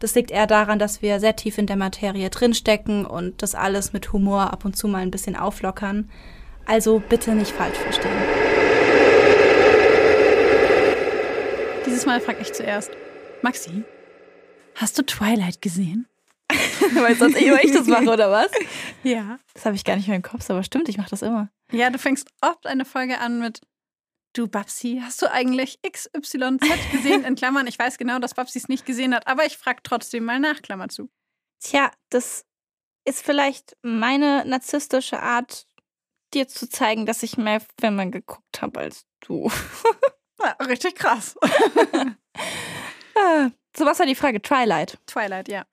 [0.00, 3.92] Das liegt eher daran, dass wir sehr tief in der Materie drinstecken und das alles
[3.92, 6.08] mit Humor ab und zu mal ein bisschen auflockern.
[6.66, 8.12] Also bitte nicht falsch verstehen.
[11.84, 12.90] Dieses Mal frage ich zuerst.
[13.42, 13.82] Maxi,
[14.74, 16.06] hast du Twilight gesehen?
[16.94, 18.50] Weil sonst immer ich das mache, oder was?
[19.02, 19.38] Ja.
[19.54, 21.48] Das habe ich gar nicht mehr im Kopf, aber stimmt, ich mache das immer.
[21.72, 23.60] Ja, du fängst oft eine Folge an mit
[24.38, 26.60] Du Babsi, hast du eigentlich XYZ
[26.92, 27.24] gesehen?
[27.24, 30.24] In Klammern, ich weiß genau, dass Babsi es nicht gesehen hat, aber ich frage trotzdem
[30.24, 31.10] mal nach, Klammer zu.
[31.58, 32.46] Tja, das
[33.04, 35.66] ist vielleicht meine narzisstische Art,
[36.34, 39.50] dir zu zeigen, dass ich mehr Filme geguckt habe als du.
[40.40, 41.34] Ja, richtig krass.
[43.76, 44.40] So was war die Frage?
[44.40, 44.98] Twilight.
[45.06, 45.66] Twilight, ja.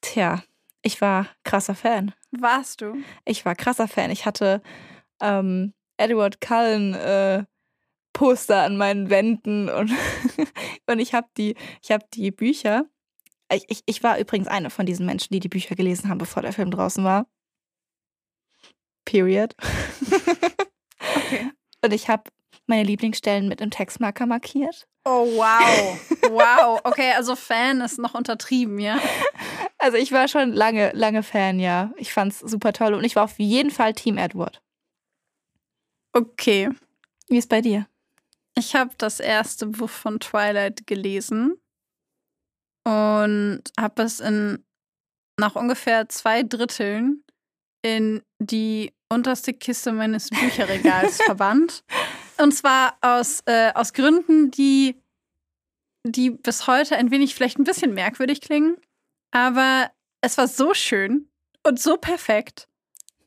[0.00, 0.42] Tja,
[0.82, 2.12] ich war krasser Fan.
[2.32, 2.96] Warst du?
[3.24, 4.10] Ich war krasser Fan.
[4.10, 4.60] Ich hatte
[5.20, 7.44] ähm, Edward Cullen äh,
[8.12, 9.90] Poster an meinen Wänden und,
[10.86, 12.84] und ich habe die, ich habe die Bücher.
[13.52, 16.42] Ich, ich, ich war übrigens eine von diesen Menschen, die die Bücher gelesen haben, bevor
[16.42, 17.26] der Film draußen war.
[19.04, 19.54] Period.
[21.16, 21.50] Okay.
[21.84, 22.30] Und ich habe
[22.66, 24.86] meine Lieblingsstellen mit einem Textmarker markiert.
[25.04, 26.00] Oh, wow.
[26.30, 26.80] Wow.
[26.84, 28.98] Okay, also Fan ist noch untertrieben, ja?
[29.78, 31.90] Also ich war schon lange, lange Fan, ja.
[31.96, 34.62] Ich fand's super toll und ich war auf jeden Fall Team Edward.
[36.12, 36.70] Okay.
[37.26, 37.88] Wie ist bei dir?
[38.56, 41.60] Ich habe das erste Buch von Twilight gelesen
[42.84, 44.64] und habe es in
[45.38, 47.24] nach ungefähr zwei Dritteln
[47.82, 51.84] in die unterste Kiste meines Bücherregals verbannt.
[52.38, 54.96] Und zwar aus, äh, aus Gründen, die,
[56.06, 58.76] die bis heute ein wenig vielleicht ein bisschen merkwürdig klingen.
[59.32, 59.90] Aber
[60.20, 61.28] es war so schön
[61.66, 62.68] und so perfekt.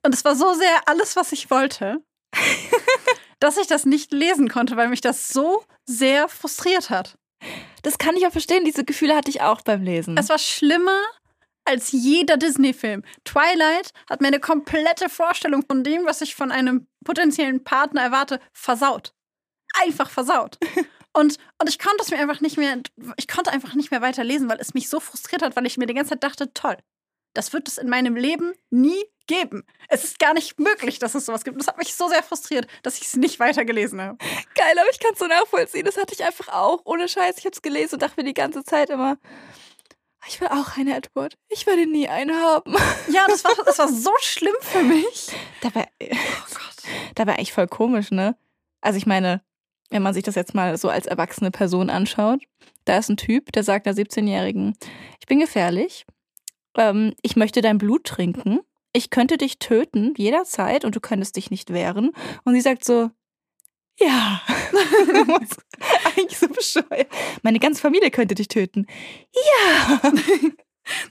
[0.03, 2.03] Und es war so sehr alles, was ich wollte,
[3.39, 7.17] dass ich das nicht lesen konnte, weil mich das so sehr frustriert hat.
[7.83, 8.65] Das kann ich auch verstehen.
[8.65, 10.17] Diese Gefühle hatte ich auch beim Lesen.
[10.17, 11.01] Es war schlimmer
[11.65, 13.03] als jeder Disney-Film.
[13.23, 18.39] Twilight hat mir eine komplette Vorstellung von dem, was ich von einem potenziellen Partner erwarte,
[18.53, 19.13] versaut.
[19.81, 20.57] Einfach versaut.
[21.17, 22.77] Und, und ich konnte es mir einfach nicht mehr,
[23.15, 25.85] ich konnte einfach nicht mehr weiterlesen, weil es mich so frustriert hat, weil ich mir
[25.85, 26.75] die ganze Zeit dachte, toll,
[27.33, 29.65] das wird es in meinem Leben nie geben.
[29.89, 31.55] Es ist gar nicht möglich, dass es sowas gibt.
[31.55, 34.17] Und das hat mich so sehr frustriert, dass ich es nicht weitergelesen habe.
[34.55, 35.85] Geil, aber ich kann es so nachvollziehen.
[35.85, 36.81] Das hatte ich einfach auch.
[36.85, 37.37] Ohne Scheiß.
[37.37, 39.17] Ich habe es gelesen und dachte mir die ganze Zeit immer,
[40.27, 41.37] ich will auch eine Edward.
[41.49, 42.75] Ich werde nie eine haben.
[43.09, 45.27] Ja, das war, das war so schlimm für mich.
[45.61, 46.07] Dabei, Oh
[46.53, 46.83] Gott.
[47.15, 48.35] dabei eigentlich voll komisch, ne?
[48.81, 49.41] Also ich meine,
[49.91, 52.41] wenn man sich das jetzt mal so als erwachsene Person anschaut,
[52.85, 54.75] da ist ein Typ, der sagt der 17-Jährigen,
[55.19, 56.05] ich bin gefährlich,
[56.75, 58.59] ähm, ich möchte dein Blut trinken,
[58.95, 62.11] ich könnte dich töten jederzeit und du könntest dich nicht wehren.
[62.43, 63.11] Und sie sagt so,
[63.99, 64.41] ja.
[66.17, 67.07] Eigentlich so bescheuert.
[67.43, 68.87] Meine ganze Familie könnte dich töten.
[69.33, 70.01] Ja.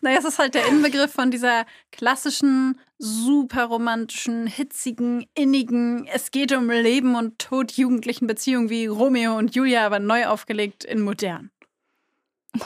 [0.02, 6.52] Naja, es ist halt der Inbegriff von dieser klassischen, super romantischen, hitzigen, innigen, es geht
[6.52, 11.50] um Leben und Tod jugendlichen Beziehungen wie Romeo und Julia, aber neu aufgelegt in modern.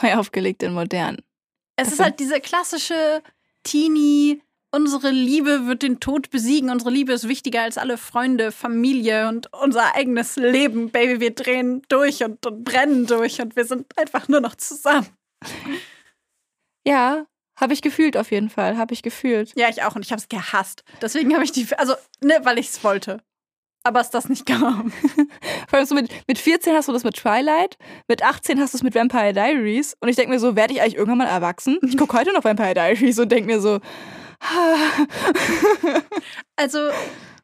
[0.03, 1.17] Neu aufgelegt in modern.
[1.77, 3.23] Es ist Also- halt diese klassische
[3.63, 9.27] Teenie, unsere Liebe wird den Tod besiegen, unsere Liebe ist wichtiger als alle Freunde, Familie
[9.27, 10.91] und unser eigenes Leben.
[10.91, 15.07] Baby, wir drehen durch und, und brennen durch und wir sind einfach nur noch zusammen.
[16.85, 17.25] Ja,
[17.59, 18.77] habe ich gefühlt auf jeden Fall.
[18.77, 19.53] Habe ich gefühlt.
[19.55, 20.83] Ja, ich auch und ich habe es gehasst.
[21.01, 23.21] Deswegen habe ich die, also, ne, weil ich es wollte.
[23.83, 24.91] Aber es das nicht kam.
[25.67, 27.77] Vor allem so mit, mit 14 hast du das mit Twilight,
[28.07, 29.95] mit 18 hast du es mit Vampire Diaries.
[29.99, 31.79] Und ich denke mir so, werde ich eigentlich irgendwann mal erwachsen?
[31.81, 33.79] Ich gucke heute noch Vampire Diaries und denke mir so,
[36.55, 36.89] Also,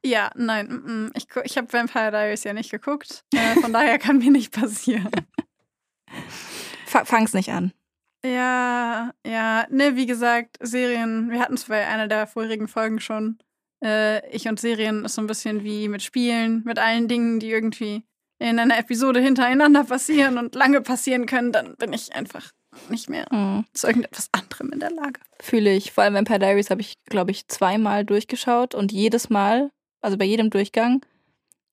[0.03, 1.11] ja, nein, mm, mm.
[1.15, 3.23] ich, ich habe Vampire Diaries ja nicht geguckt.
[3.33, 5.09] Äh, von daher kann mir nicht passieren.
[6.85, 7.73] fa- fang's nicht an.
[8.25, 13.37] Ja, ja, ne, wie gesagt, Serien, wir hatten es bei einer der vorherigen Folgen schon.
[13.83, 17.51] Äh, ich und Serien ist so ein bisschen wie mit Spielen, mit allen Dingen, die
[17.51, 18.03] irgendwie
[18.39, 22.51] in einer Episode hintereinander passieren und lange passieren können, dann bin ich einfach
[22.89, 23.65] nicht mehr Mhm.
[23.73, 25.19] zu irgendetwas anderem in der Lage.
[25.41, 25.91] Fühle ich.
[25.91, 30.25] Vor allem Vampire Diaries habe ich, glaube ich, zweimal durchgeschaut und jedes Mal, also bei
[30.25, 31.05] jedem Durchgang,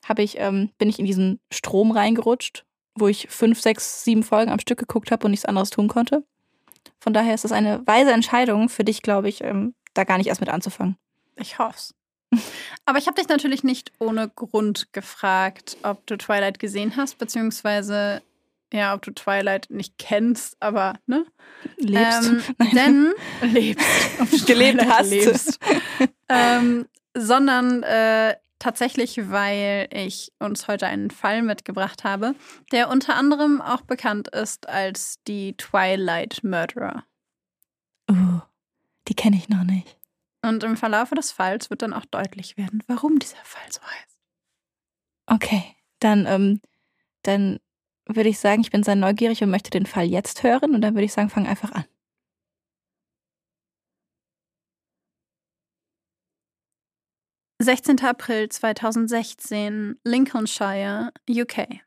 [0.04, 2.64] habe ich, ähm, bin ich in diesen Strom reingerutscht,
[2.94, 6.24] wo ich fünf, sechs, sieben Folgen am Stück geguckt habe und nichts anderes tun konnte.
[6.98, 10.26] Von daher ist es eine weise Entscheidung für dich, glaube ich, ähm, da gar nicht
[10.28, 10.96] erst mit anzufangen.
[11.36, 11.94] Ich hoff's.
[12.86, 18.22] Aber ich habe dich natürlich nicht ohne Grund gefragt, ob du Twilight gesehen hast, beziehungsweise
[18.72, 21.26] ja, ob du Twilight nicht kennst, aber ne?
[21.76, 22.28] Lebst.
[22.28, 22.42] Ähm,
[22.74, 23.86] denn lebst.
[24.20, 25.10] Ob du Gelebt Twilight hast.
[25.10, 25.58] lebst.
[26.28, 32.34] ähm, sondern äh, tatsächlich, weil ich uns heute einen Fall mitgebracht habe,
[32.70, 37.04] der unter anderem auch bekannt ist als die Twilight Murderer.
[38.10, 38.40] Uh,
[39.08, 39.98] die kenne ich noch nicht.
[40.42, 44.18] Und im Verlaufe des Falls wird dann auch deutlich werden, warum dieser Fall so heißt.
[45.26, 46.60] Okay, dann, ähm,
[47.22, 47.60] dann
[48.16, 50.94] würde ich sagen, ich bin sehr neugierig und möchte den Fall jetzt hören und dann
[50.94, 51.84] würde ich sagen, fang einfach an.–
[57.62, 58.00] 16.
[58.00, 61.80] April 2016, Lincolnshire, UK.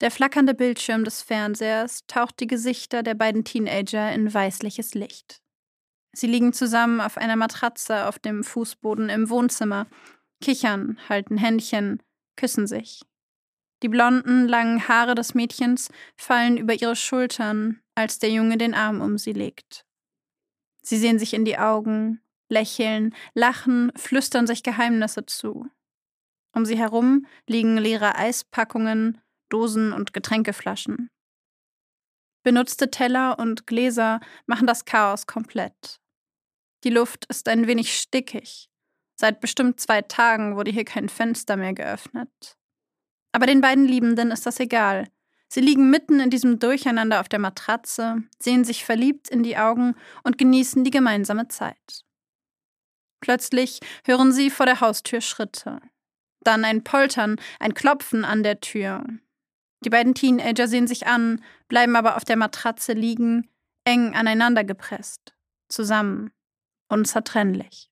[0.00, 5.42] Der flackernde Bildschirm des Fernsehers taucht die Gesichter der beiden Teenager in weißliches Licht.
[6.12, 9.86] Sie liegen zusammen auf einer Matratze auf dem Fußboden im Wohnzimmer,
[10.40, 12.02] kichern, halten Händchen,
[12.36, 13.02] küssen sich.
[13.82, 19.00] Die blonden, langen Haare des Mädchens fallen über ihre Schultern, als der Junge den Arm
[19.00, 19.86] um sie legt.
[20.82, 25.68] Sie sehen sich in die Augen, lächeln, lachen, flüstern sich Geheimnisse zu.
[26.52, 31.08] Um sie herum liegen leere Eispackungen, Dosen und Getränkeflaschen.
[32.42, 36.00] Benutzte Teller und Gläser machen das Chaos komplett.
[36.84, 38.70] Die Luft ist ein wenig stickig.
[39.18, 42.56] Seit bestimmt zwei Tagen wurde hier kein Fenster mehr geöffnet.
[43.32, 45.06] Aber den beiden Liebenden ist das egal.
[45.48, 49.96] Sie liegen mitten in diesem Durcheinander auf der Matratze, sehen sich verliebt in die Augen
[50.22, 52.04] und genießen die gemeinsame Zeit.
[53.20, 55.80] Plötzlich hören sie vor der Haustür Schritte.
[56.42, 59.04] Dann ein Poltern, ein Klopfen an der Tür.
[59.84, 63.48] Die beiden Teenager sehen sich an, bleiben aber auf der Matratze liegen,
[63.84, 65.34] eng aneinander gepresst,
[65.68, 66.30] zusammen,
[66.88, 67.89] unzertrennlich.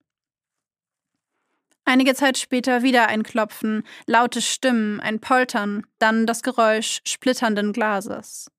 [1.88, 8.50] Einige Zeit später wieder ein Klopfen, laute Stimmen, ein Poltern, dann das Geräusch splitternden Glases.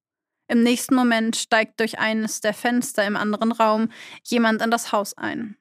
[0.47, 3.89] Im nächsten Moment steigt durch eines der Fenster im anderen Raum
[4.23, 5.57] jemand in das Haus ein.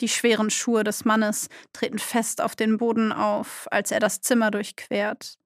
[0.00, 4.52] Die schweren Schuhe des Mannes treten fest auf den Boden auf, als er das Zimmer
[4.52, 5.36] durchquert.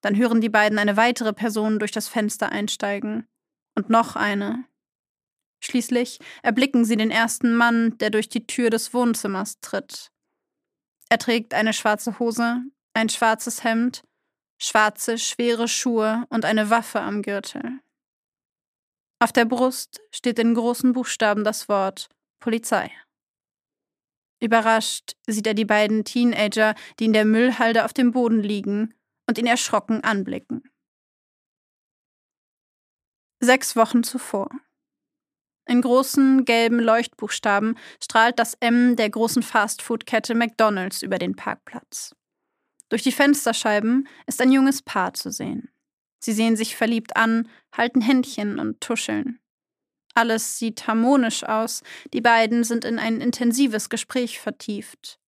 [0.00, 3.28] Dann hören die beiden eine weitere Person durch das Fenster einsteigen.
[3.74, 4.64] Und noch eine.
[5.60, 10.11] Schließlich erblicken sie den ersten Mann, der durch die Tür des Wohnzimmers tritt.
[11.12, 12.62] Er trägt eine schwarze Hose,
[12.94, 14.02] ein schwarzes Hemd,
[14.58, 17.80] schwarze, schwere Schuhe und eine Waffe am Gürtel.
[19.18, 22.08] Auf der Brust steht in großen Buchstaben das Wort
[22.40, 22.90] Polizei.
[24.40, 28.94] Überrascht sieht er die beiden Teenager, die in der Müllhalde auf dem Boden liegen
[29.28, 30.62] und ihn erschrocken anblicken.
[33.38, 34.48] Sechs Wochen zuvor.
[35.66, 42.14] In großen gelben Leuchtbuchstaben strahlt das M der großen Fastfood-Kette McDonald's über den Parkplatz.
[42.88, 45.70] Durch die Fensterscheiben ist ein junges Paar zu sehen.
[46.18, 49.40] Sie sehen sich verliebt an, halten Händchen und tuscheln.
[50.14, 55.18] Alles sieht harmonisch aus, die beiden sind in ein intensives Gespräch vertieft.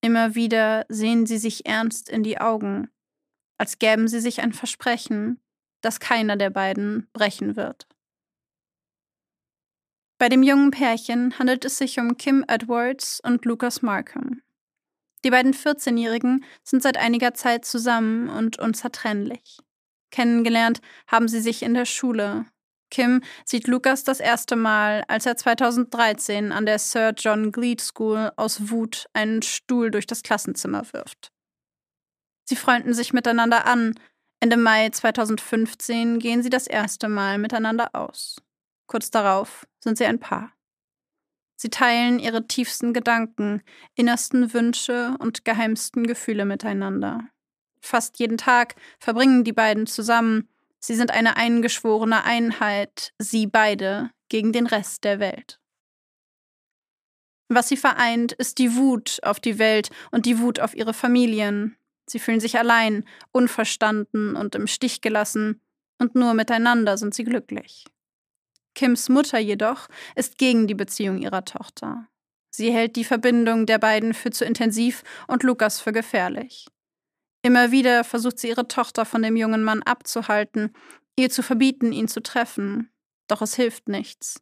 [0.00, 2.90] Immer wieder sehen sie sich ernst in die Augen,
[3.56, 5.40] als gäben sie sich ein Versprechen,
[5.80, 7.86] das keiner der beiden brechen wird.
[10.22, 14.40] Bei dem jungen Pärchen handelt es sich um Kim Edwards und Lucas Markham.
[15.24, 19.58] Die beiden 14-Jährigen sind seit einiger Zeit zusammen und unzertrennlich.
[20.12, 22.46] Kennengelernt haben sie sich in der Schule.
[22.88, 28.30] Kim sieht Lucas das erste Mal, als er 2013 an der Sir John Gleed School
[28.36, 31.32] aus Wut einen Stuhl durch das Klassenzimmer wirft.
[32.44, 33.98] Sie freunden sich miteinander an.
[34.38, 38.36] Ende Mai 2015 gehen sie das erste Mal miteinander aus.
[38.92, 40.52] Kurz darauf sind sie ein Paar.
[41.56, 43.62] Sie teilen ihre tiefsten Gedanken,
[43.94, 47.26] innersten Wünsche und geheimsten Gefühle miteinander.
[47.80, 50.46] Fast jeden Tag verbringen die beiden zusammen.
[50.78, 55.58] Sie sind eine eingeschworene Einheit, sie beide gegen den Rest der Welt.
[57.48, 61.78] Was sie vereint, ist die Wut auf die Welt und die Wut auf ihre Familien.
[62.06, 65.62] Sie fühlen sich allein, unverstanden und im Stich gelassen,
[65.96, 67.86] und nur miteinander sind sie glücklich.
[68.74, 72.06] Kims Mutter jedoch ist gegen die Beziehung ihrer Tochter.
[72.50, 76.66] Sie hält die Verbindung der beiden für zu intensiv und Lukas für gefährlich.
[77.42, 80.72] Immer wieder versucht sie ihre Tochter von dem jungen Mann abzuhalten,
[81.16, 82.90] ihr zu verbieten, ihn zu treffen.
[83.26, 84.40] Doch es hilft nichts.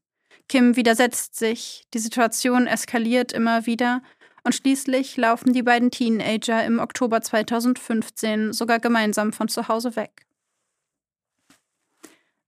[0.49, 4.03] Kim widersetzt sich, die Situation eskaliert immer wieder
[4.43, 10.27] und schließlich laufen die beiden Teenager im Oktober 2015 sogar gemeinsam von zu Hause weg.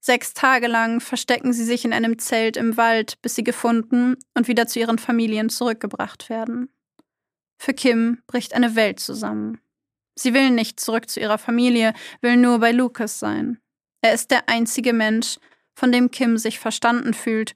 [0.04, 4.48] Sechs Tage lang verstecken sie sich in einem Zelt im Wald, bis sie gefunden und
[4.48, 6.70] wieder zu ihren Familien zurückgebracht werden.
[7.56, 9.60] Für Kim bricht eine Welt zusammen.
[10.16, 13.58] Sie will nicht zurück zu ihrer Familie, will nur bei Lucas sein.
[14.00, 15.38] Er ist der einzige Mensch,
[15.72, 17.54] von dem Kim sich verstanden fühlt,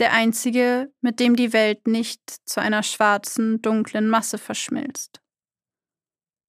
[0.00, 5.20] der einzige, mit dem die Welt nicht zu einer schwarzen, dunklen Masse verschmilzt.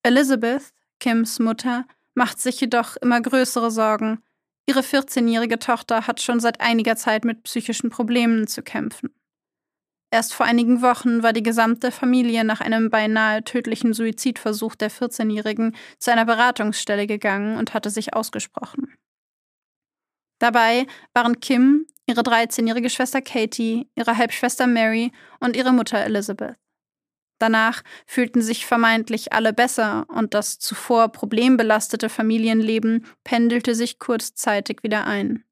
[0.03, 4.23] Elizabeth, Kims Mutter, macht sich jedoch immer größere Sorgen,
[4.69, 9.09] Ihre 14-jährige Tochter hat schon seit einiger Zeit mit psychischen Problemen zu kämpfen.
[10.11, 15.75] Erst vor einigen Wochen war die gesamte Familie nach einem beinahe tödlichen Suizidversuch der 14-Jährigen
[15.99, 18.93] zu einer Beratungsstelle gegangen und hatte sich ausgesprochen.
[20.39, 26.55] Dabei waren Kim, ihre 13-jährige Schwester Katie, ihre Halbschwester Mary und ihre Mutter Elizabeth.
[27.39, 35.05] Danach fühlten sich vermeintlich alle besser und das zuvor problembelastete Familienleben pendelte sich kurzzeitig wieder
[35.05, 35.43] ein.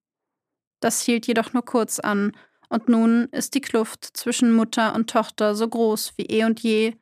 [0.79, 2.31] Das hielt jedoch nur kurz an,
[2.67, 6.95] und nun ist die Kluft zwischen Mutter und Tochter so groß wie eh und je,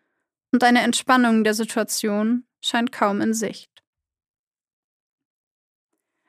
[0.52, 3.70] und eine Entspannung der Situation scheint kaum in Sicht.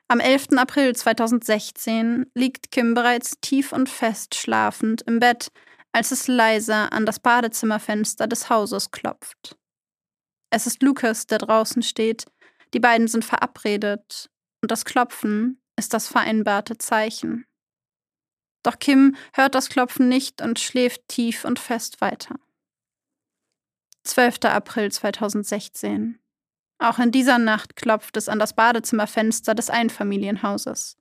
[0.07, 0.49] Am 11.
[0.57, 5.51] April 2016 liegt Kim bereits tief und fest schlafend im Bett,
[5.95, 9.57] als es leise an das Badezimmerfenster des Hauses klopft.
[10.49, 12.25] Es ist Lucas, der draußen steht,
[12.73, 14.29] die beiden sind verabredet,
[14.61, 17.45] und das Klopfen ist das vereinbarte Zeichen.
[18.61, 22.35] Doch Kim hört das Klopfen nicht und schläft tief und fest weiter.
[24.03, 24.39] 12.
[24.43, 26.19] April 2016.
[26.77, 30.97] Auch in dieser Nacht klopft es an das Badezimmerfenster des Einfamilienhauses.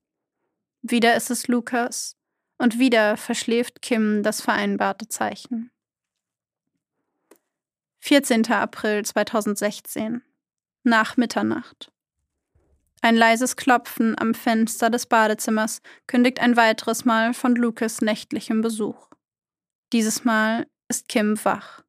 [0.83, 2.17] Wieder ist es Lukas,
[2.59, 5.71] und wieder verschläft Kim das vereinbarte Zeichen.
[8.01, 8.51] 14.
[8.51, 10.23] April 2016.
[10.83, 11.91] Nach Mitternacht.
[13.01, 19.09] Ein leises Klopfen am Fenster des Badezimmers kündigt ein weiteres Mal von Lucas nächtlichem Besuch.
[19.93, 21.83] Dieses Mal ist Kim wach.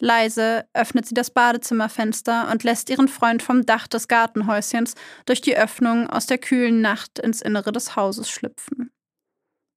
[0.00, 4.94] Leise öffnet sie das Badezimmerfenster und lässt ihren Freund vom Dach des Gartenhäuschens
[5.26, 8.92] durch die Öffnung aus der kühlen Nacht ins Innere des Hauses schlüpfen.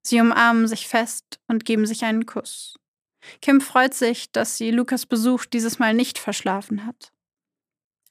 [0.03, 2.75] Sie umarmen sich fest und geben sich einen Kuss.
[3.41, 7.13] Kim freut sich, dass sie Lukas Besuch dieses Mal nicht verschlafen hat.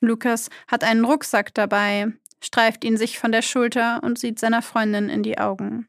[0.01, 5.09] Lukas hat einen Rucksack dabei, streift ihn sich von der Schulter und sieht seiner Freundin
[5.09, 5.89] in die Augen.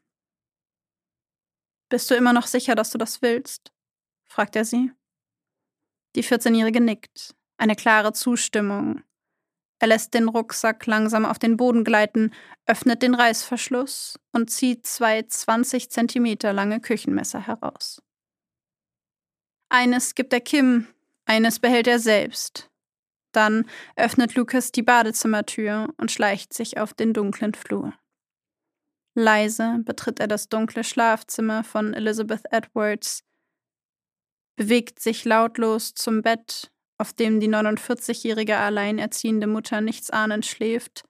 [1.88, 3.72] Bist du immer noch sicher, dass du das willst?
[4.24, 4.90] fragt er sie.
[6.16, 9.02] Die 14-Jährige nickt, eine klare Zustimmung,
[9.82, 12.32] er lässt den Rucksack langsam auf den Boden gleiten,
[12.66, 18.00] öffnet den Reißverschluss und zieht zwei 20 Zentimeter lange Küchenmesser heraus.
[19.70, 20.86] Eines gibt er Kim,
[21.24, 22.70] eines behält er selbst.
[23.32, 27.92] Dann öffnet Lucas die Badezimmertür und schleicht sich auf den dunklen Flur.
[29.16, 33.24] Leise betritt er das dunkle Schlafzimmer von Elizabeth Edwards,
[34.54, 36.71] bewegt sich lautlos zum Bett
[37.02, 41.02] auf dem die 49-jährige alleinerziehende Mutter nichtsahnend schläft,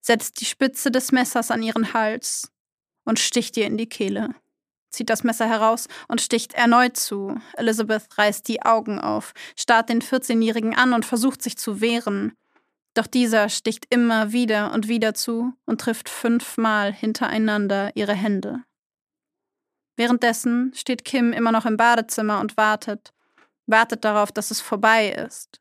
[0.00, 2.50] setzt die Spitze des Messers an ihren Hals
[3.04, 4.34] und sticht ihr in die Kehle.
[4.88, 7.38] Zieht das Messer heraus und sticht erneut zu.
[7.52, 12.32] Elizabeth reißt die Augen auf, starrt den 14-Jährigen an und versucht sich zu wehren.
[12.94, 18.64] Doch dieser sticht immer wieder und wieder zu und trifft fünfmal hintereinander ihre Hände.
[19.96, 23.12] Währenddessen steht Kim immer noch im Badezimmer und wartet,
[23.70, 25.60] wartet darauf, dass es vorbei ist.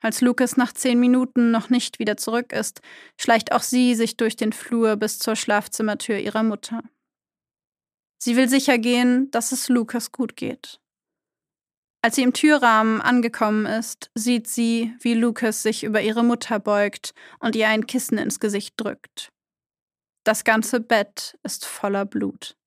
[0.00, 2.82] Als Lucas nach zehn Minuten noch nicht wieder zurück ist,
[3.18, 6.82] schleicht auch sie sich durch den Flur bis zur Schlafzimmertür ihrer Mutter.
[8.18, 10.80] Sie will sicher gehen, dass es Lucas gut geht.
[12.02, 17.14] Als sie im Türrahmen angekommen ist, sieht sie, wie Lucas sich über ihre Mutter beugt
[17.38, 19.30] und ihr ein Kissen ins Gesicht drückt.
[20.22, 22.58] Das ganze Bett ist voller Blut.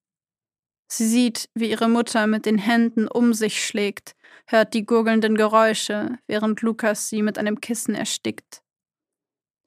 [0.91, 4.15] Sie sieht, wie ihre Mutter mit den Händen um sich schlägt,
[4.48, 8.62] hört die gurgelnden Geräusche, während Lukas sie mit einem Kissen erstickt.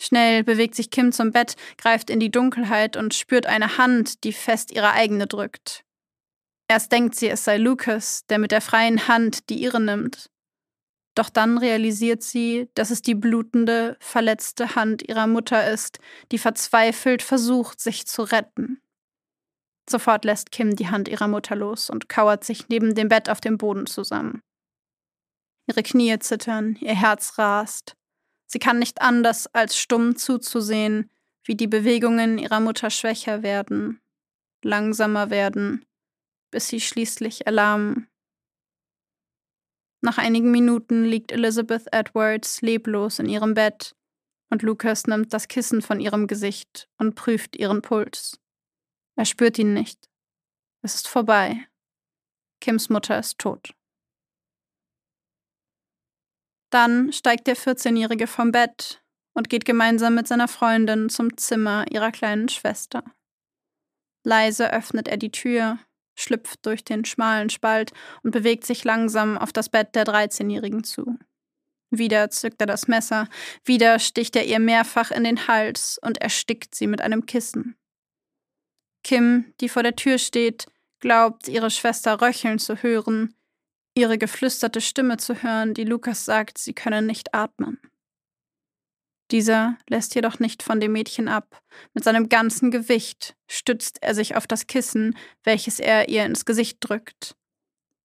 [0.03, 4.33] Schnell bewegt sich Kim zum Bett, greift in die Dunkelheit und spürt eine Hand, die
[4.33, 5.85] fest ihre eigene drückt.
[6.69, 10.31] Erst denkt sie, es sei Lukas, der mit der freien Hand die ihre nimmt.
[11.15, 15.99] Doch dann realisiert sie, dass es die blutende, verletzte Hand ihrer Mutter ist,
[16.33, 18.81] die verzweifelt versucht, sich zu retten.
[19.91, 23.41] Sofort lässt Kim die Hand ihrer Mutter los und kauert sich neben dem Bett auf
[23.41, 24.41] dem Boden zusammen.
[25.67, 27.97] Ihre Knie zittern, ihr Herz rast.
[28.47, 31.11] Sie kann nicht anders, als stumm zuzusehen,
[31.45, 34.01] wie die Bewegungen ihrer Mutter schwächer werden,
[34.63, 35.87] langsamer werden,
[36.51, 38.09] bis sie schließlich erlahmen.
[40.03, 43.95] Nach einigen Minuten liegt Elizabeth Edwards leblos in ihrem Bett
[44.51, 48.41] und Lucas nimmt das Kissen von ihrem Gesicht und prüft ihren Puls.
[49.17, 50.11] Er spürt ihn nicht.
[50.83, 51.69] Es ist vorbei.
[52.61, 53.75] Kims Mutter ist tot.
[56.71, 59.03] Dann steigt der 14-Jährige vom Bett
[59.35, 63.03] und geht gemeinsam mit seiner Freundin zum Zimmer ihrer kleinen Schwester.
[64.25, 65.79] Leise öffnet er die Tür,
[66.15, 71.19] schlüpft durch den schmalen Spalt und bewegt sich langsam auf das Bett der 13-Jährigen zu.
[71.91, 73.29] Wieder zückt er das Messer,
[73.65, 77.77] wieder sticht er ihr mehrfach in den Hals und erstickt sie mit einem Kissen.
[79.03, 80.67] Kim, die vor der Tür steht,
[81.01, 83.35] glaubt, ihre Schwester röcheln zu hören,
[84.01, 87.79] ihre geflüsterte Stimme zu hören, die Lukas sagt, sie könne nicht atmen.
[89.31, 91.63] Dieser lässt jedoch nicht von dem Mädchen ab.
[91.95, 96.79] Mit seinem ganzen Gewicht stützt er sich auf das Kissen, welches er ihr ins Gesicht
[96.81, 97.37] drückt,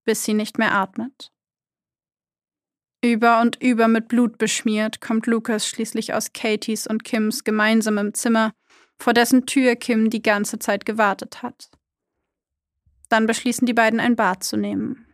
[0.04, 1.32] bis sie nicht mehr atmet.
[3.02, 8.52] Über und über mit Blut beschmiert kommt Lukas schließlich aus Katies und Kims gemeinsamem Zimmer
[8.98, 11.70] vor dessen Tür Kim die ganze Zeit gewartet hat.
[13.08, 15.05] Dann beschließen die beiden ein Bad zu nehmen.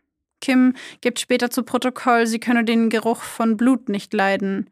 [0.43, 4.69] Kim gibt später zu Protokoll, sie könne den Geruch von Blut nicht leiden.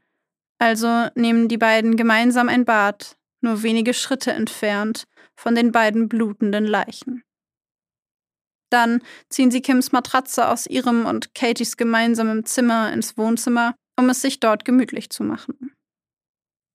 [0.59, 6.65] Also nehmen die beiden gemeinsam ein Bad, nur wenige Schritte entfernt von den beiden blutenden
[6.65, 7.23] Leichen.
[8.69, 14.21] Dann ziehen sie Kims Matratze aus ihrem und Katies gemeinsamen Zimmer ins Wohnzimmer, um es
[14.21, 15.73] sich dort gemütlich zu machen.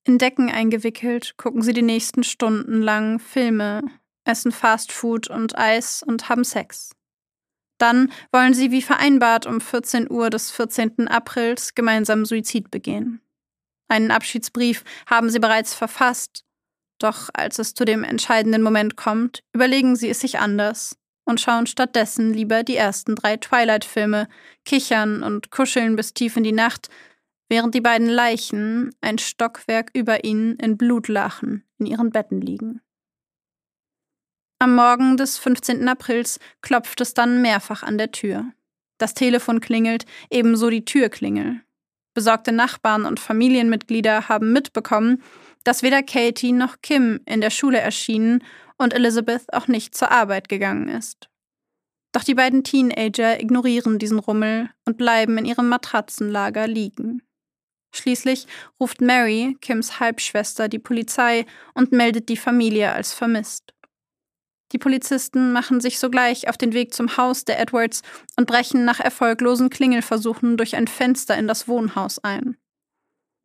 [0.04, 3.82] In Decken eingewickelt gucken sie die nächsten Stunden lang Filme,
[4.24, 6.95] essen Fastfood und Eis und haben Sex.
[7.78, 11.08] Dann wollen sie wie vereinbart um 14 Uhr des 14.
[11.08, 13.20] Aprils gemeinsam Suizid begehen.
[13.88, 16.44] Einen Abschiedsbrief haben sie bereits verfasst,
[16.98, 21.66] doch als es zu dem entscheidenden Moment kommt, überlegen sie es sich anders und schauen
[21.66, 24.28] stattdessen lieber die ersten drei Twilight-Filme,
[24.64, 26.88] kichern und kuscheln bis tief in die Nacht,
[27.48, 32.80] während die beiden Leichen ein Stockwerk über ihnen in Blutlachen in ihren Betten liegen.
[34.58, 35.86] Am Morgen des 15.
[35.86, 38.52] Aprils klopft es dann mehrfach an der Tür.
[38.96, 41.60] Das Telefon klingelt, ebenso die Türklingel.
[42.14, 45.22] Besorgte Nachbarn und Familienmitglieder haben mitbekommen,
[45.64, 48.42] dass weder Katie noch Kim in der Schule erschienen
[48.78, 51.28] und Elizabeth auch nicht zur Arbeit gegangen ist.
[52.12, 57.20] Doch die beiden Teenager ignorieren diesen Rummel und bleiben in ihrem Matratzenlager liegen.
[57.94, 58.46] Schließlich
[58.80, 63.74] ruft Mary, Kims Halbschwester, die Polizei und meldet die Familie als vermisst.
[64.72, 68.02] Die Polizisten machen sich sogleich auf den Weg zum Haus der Edwards
[68.36, 72.56] und brechen nach erfolglosen Klingelversuchen durch ein Fenster in das Wohnhaus ein.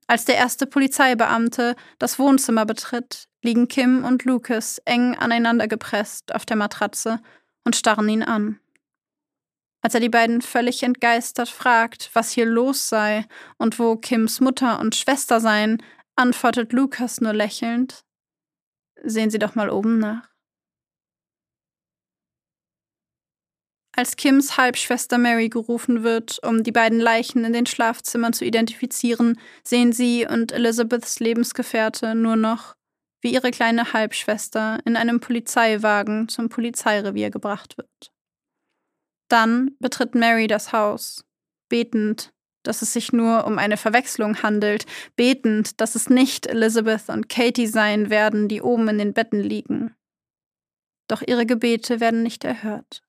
[0.07, 6.45] Als der erste Polizeibeamte das Wohnzimmer betritt, liegen Kim und Lucas eng aneinander gepresst auf
[6.45, 7.21] der Matratze
[7.63, 8.59] und starren ihn an.
[9.81, 13.25] Als er die beiden völlig entgeistert fragt, was hier los sei
[13.57, 15.81] und wo Kims Mutter und Schwester seien,
[16.15, 18.03] antwortet Lukas nur lächelnd:
[19.03, 20.30] Sehen Sie doch mal oben nach.
[23.93, 29.37] Als Kims Halbschwester Mary gerufen wird, um die beiden Leichen in den Schlafzimmern zu identifizieren,
[29.63, 32.75] sehen sie und Elizabeths Lebensgefährte nur noch,
[33.21, 38.11] wie ihre kleine Halbschwester in einem Polizeiwagen zum Polizeirevier gebracht wird.
[39.27, 41.25] Dann betritt Mary das Haus,
[41.69, 47.27] betend, dass es sich nur um eine Verwechslung handelt, betend, dass es nicht Elizabeth und
[47.27, 49.95] Katie sein werden, die oben in den Betten liegen.
[51.07, 53.03] Doch ihre Gebete werden nicht erhört.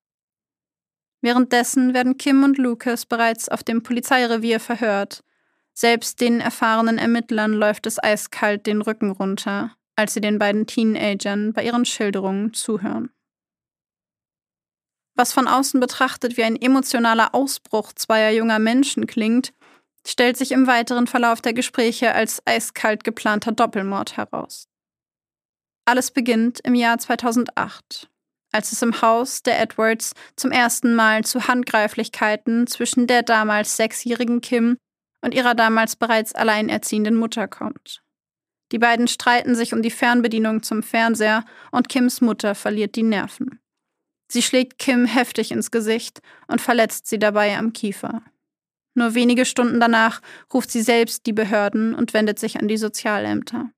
[1.23, 5.25] Währenddessen werden Kim und Lucas bereits auf dem Polizeirevier verhört.
[5.73, 11.53] Selbst den erfahrenen Ermittlern läuft es eiskalt den Rücken runter, als sie den beiden Teenagern
[11.53, 13.11] bei ihren Schilderungen zuhören.
[15.15, 19.53] Was von außen betrachtet wie ein emotionaler Ausbruch zweier junger Menschen klingt,
[20.07, 24.69] stellt sich im weiteren Verlauf der Gespräche als eiskalt geplanter Doppelmord heraus.
[25.85, 28.11] Alles beginnt im Jahr 2008,
[28.53, 34.41] als es im Haus der Edwards zum ersten Mal zu Handgreiflichkeiten zwischen der damals sechsjährigen
[34.41, 34.77] Kim
[35.23, 38.03] und ihrer damals bereits alleinerziehenden Mutter kommt.
[38.73, 43.61] Die beiden streiten sich um die Fernbedienung zum Fernseher und Kims Mutter verliert die Nerven.
[44.31, 48.23] Sie schlägt Kim heftig ins Gesicht und verletzt sie dabei am Kiefer.
[48.95, 53.71] Nur wenige Stunden danach ruft sie selbst die Behörden und wendet sich an die Sozialämter.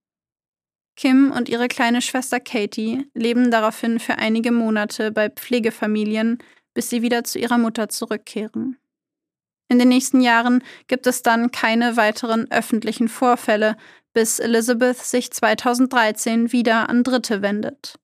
[0.96, 6.38] Kim und ihre kleine Schwester Katie leben daraufhin für einige Monate bei Pflegefamilien,
[6.72, 8.78] bis sie wieder zu ihrer Mutter zurückkehren.
[9.68, 13.76] In den nächsten Jahren gibt es dann keine weiteren öffentlichen Vorfälle,
[14.12, 17.98] bis Elizabeth sich 2013 wieder an Dritte wendet.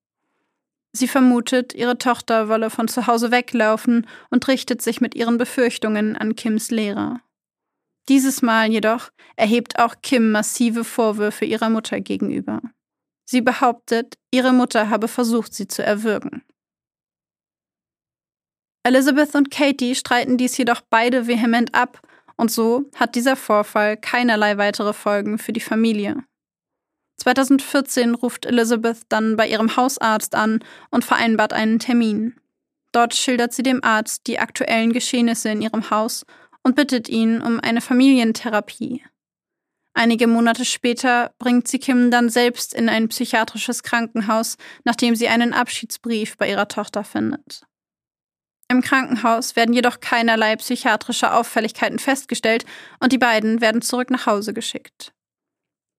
[0.93, 6.17] Sie vermutet, ihre Tochter wolle von zu Hause weglaufen und richtet sich mit ihren Befürchtungen
[6.17, 7.21] an Kims Lehrer.
[8.09, 12.61] Dieses Mal jedoch erhebt auch Kim massive Vorwürfe ihrer Mutter gegenüber.
[13.31, 16.43] Sie behauptet, ihre Mutter habe versucht, sie zu erwürgen.
[18.83, 22.03] Elizabeth und Katie streiten dies jedoch beide vehement ab,
[22.37, 26.25] und so hat dieser Vorfall keinerlei weitere Folgen für die Familie.
[27.19, 30.59] 2014 ruft Elizabeth dann bei ihrem Hausarzt an
[30.91, 32.35] und vereinbart einen Termin.
[32.91, 36.27] Dort schildert sie dem Arzt die aktuellen Geschehnisse in ihrem Haus
[36.65, 39.05] und bittet ihn um eine Familientherapie.
[39.93, 45.53] Einige Monate später bringt sie Kim dann selbst in ein psychiatrisches Krankenhaus, nachdem sie einen
[45.53, 47.67] Abschiedsbrief bei ihrer Tochter findet.
[48.69, 52.65] Im Krankenhaus werden jedoch keinerlei psychiatrische Auffälligkeiten festgestellt
[53.01, 55.13] und die beiden werden zurück nach Hause geschickt.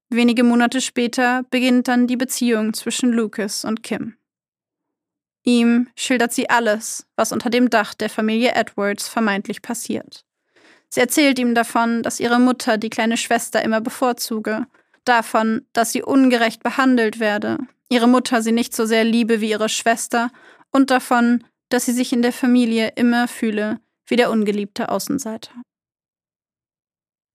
[0.09, 4.15] Wenige Monate später beginnt dann die Beziehung zwischen Lucas und Kim.
[5.43, 10.23] Ihm schildert sie alles, was unter dem Dach der Familie Edwards vermeintlich passiert.
[10.93, 14.67] Sie erzählt ihm davon, dass ihre Mutter die kleine Schwester immer bevorzuge,
[15.05, 17.57] davon, dass sie ungerecht behandelt werde,
[17.89, 20.31] ihre Mutter sie nicht so sehr liebe wie ihre Schwester
[20.71, 25.53] und davon, dass sie sich in der Familie immer fühle wie der ungeliebte Außenseiter.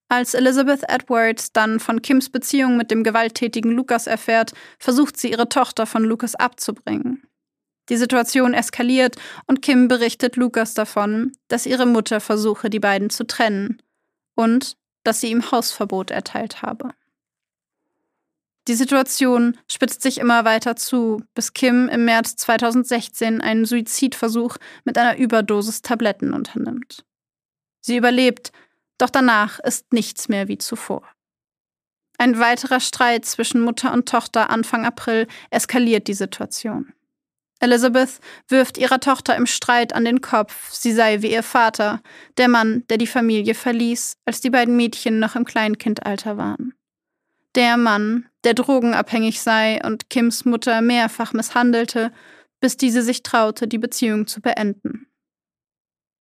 [0.08, 5.48] Als Elizabeth Edwards dann von Kims Beziehung mit dem gewalttätigen Lucas erfährt, versucht sie ihre
[5.48, 7.25] Tochter von Lucas abzubringen.
[7.88, 13.26] Die Situation eskaliert und Kim berichtet Lucas davon, dass ihre Mutter versuche, die beiden zu
[13.26, 13.80] trennen
[14.34, 16.90] und dass sie ihm Hausverbot erteilt habe.
[18.68, 24.98] Die Situation spitzt sich immer weiter zu, bis Kim im März 2016 einen Suizidversuch mit
[24.98, 27.04] einer Überdosis Tabletten unternimmt.
[27.80, 28.50] Sie überlebt,
[28.98, 31.02] doch danach ist nichts mehr wie zuvor.
[32.18, 36.92] Ein weiterer Streit zwischen Mutter und Tochter Anfang April eskaliert die Situation.
[37.60, 42.02] Elizabeth wirft ihrer Tochter im Streit an den Kopf, sie sei wie ihr Vater,
[42.36, 46.74] der Mann, der die Familie verließ, als die beiden Mädchen noch im Kleinkindalter waren.
[47.54, 52.12] Der Mann, der drogenabhängig sei und Kims Mutter mehrfach misshandelte,
[52.60, 55.06] bis diese sich traute, die Beziehung zu beenden.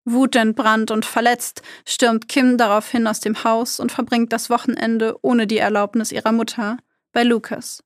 [0.05, 5.57] Wutentbrannt und verletzt stürmt Kim daraufhin aus dem Haus und verbringt das Wochenende ohne die
[5.57, 6.77] Erlaubnis ihrer Mutter
[7.11, 7.83] bei Lucas.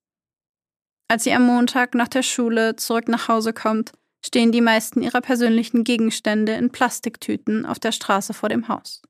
[1.11, 3.93] Als sie am Montag nach der Schule zurück nach Hause kommt,
[4.23, 9.01] stehen die meisten ihrer persönlichen Gegenstände in Plastiktüten auf der Straße vor dem Haus.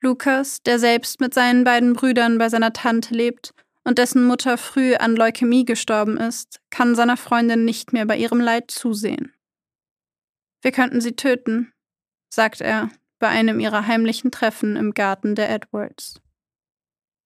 [0.00, 3.52] Lukas, der selbst mit seinen beiden Brüdern bei seiner Tante lebt
[3.84, 8.40] und dessen Mutter früh an Leukämie gestorben ist, kann seiner Freundin nicht mehr bei ihrem
[8.40, 9.34] Leid zusehen.
[10.62, 11.72] Wir könnten sie töten,
[12.32, 16.20] sagt er bei einem ihrer heimlichen Treffen im Garten der Edwards.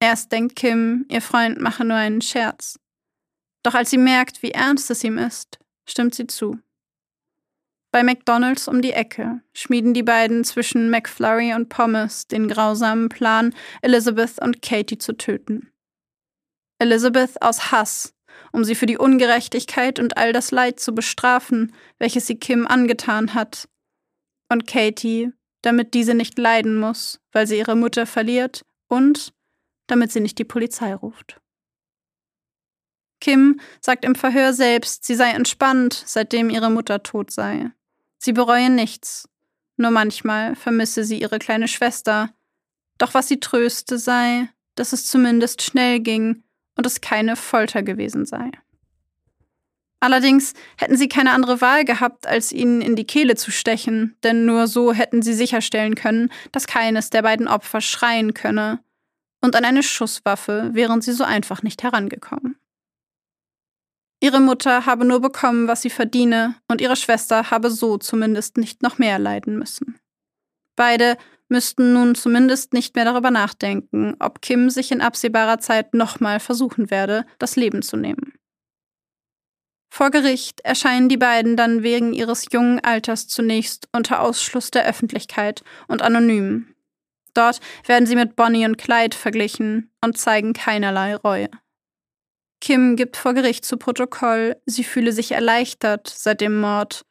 [0.01, 2.79] Erst denkt Kim, ihr Freund mache nur einen Scherz.
[3.63, 6.59] Doch als sie merkt, wie ernst es ihm ist, stimmt sie zu.
[7.93, 13.55] Bei McDonalds um die Ecke schmieden die beiden zwischen McFlurry und Pommes den grausamen Plan,
[13.81, 15.73] Elizabeth und Katie zu töten.
[16.79, 18.15] Elizabeth aus Hass,
[18.53, 23.33] um sie für die Ungerechtigkeit und all das Leid zu bestrafen, welches sie Kim angetan
[23.33, 23.67] hat.
[24.51, 25.33] Und Katie,
[25.63, 29.33] damit diese nicht leiden muss, weil sie ihre Mutter verliert und
[29.87, 31.41] damit sie nicht die Polizei ruft.
[33.21, 37.71] Kim sagt im Verhör selbst, sie sei entspannt, seitdem ihre Mutter tot sei.
[38.19, 39.29] Sie bereue nichts,
[39.77, 42.31] nur manchmal vermisse sie ihre kleine Schwester.
[42.99, 46.45] Doch was sie tröste sei, dass es zumindest schnell ging
[46.77, 48.51] und es keine Folter gewesen sei.
[49.99, 54.45] Allerdings hätten sie keine andere Wahl gehabt, als ihnen in die Kehle zu stechen, denn
[54.45, 58.81] nur so hätten sie sicherstellen können, dass keines der beiden Opfer schreien könne.
[59.43, 62.57] Und an eine Schusswaffe wären sie so einfach nicht herangekommen.
[64.21, 68.83] Ihre Mutter habe nur bekommen, was sie verdiene, und ihre Schwester habe so zumindest nicht
[68.83, 69.99] noch mehr leiden müssen.
[70.75, 71.17] Beide
[71.49, 76.91] müssten nun zumindest nicht mehr darüber nachdenken, ob Kim sich in absehbarer Zeit nochmal versuchen
[76.91, 78.33] werde, das Leben zu nehmen.
[79.91, 85.63] Vor Gericht erscheinen die beiden dann wegen ihres jungen Alters zunächst unter Ausschluss der Öffentlichkeit
[85.89, 86.75] und anonym.
[87.37, 91.49] Dort werden sie mit Bonnie und Clyde verglichen und zeigen keinerlei Reue.
[92.61, 97.03] Kim gibt vor Gericht zu Protokoll, sie fühle sich erleichtert seit dem Mord,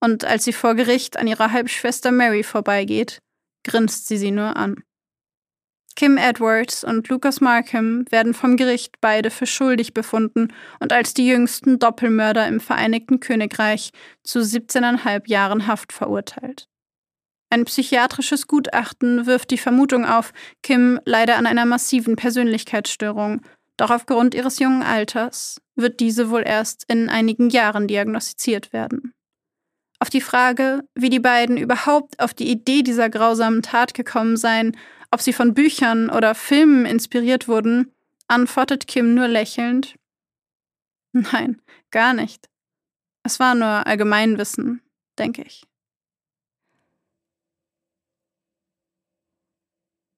[0.00, 3.18] und als sie vor Gericht an ihrer Halbschwester Mary vorbeigeht,
[3.62, 4.82] grinst sie sie nur an.
[5.96, 11.26] Kim Edwards und Lucas Markham werden vom Gericht beide für schuldig befunden und als die
[11.26, 13.90] jüngsten Doppelmörder im Vereinigten Königreich
[14.24, 16.68] zu 17,5 Jahren Haft verurteilt.
[17.54, 20.32] Ein psychiatrisches Gutachten wirft die Vermutung auf,
[20.64, 23.42] Kim leide an einer massiven Persönlichkeitsstörung,
[23.76, 29.14] doch aufgrund ihres jungen Alters wird diese wohl erst in einigen Jahren diagnostiziert werden.
[30.00, 34.76] Auf die Frage, wie die beiden überhaupt auf die Idee dieser grausamen Tat gekommen seien,
[35.12, 37.92] ob sie von Büchern oder Filmen inspiriert wurden,
[38.26, 39.94] antwortet Kim nur lächelnd
[41.12, 41.62] Nein,
[41.92, 42.48] gar nicht.
[43.22, 44.82] Es war nur Allgemeinwissen,
[45.20, 45.62] denke ich.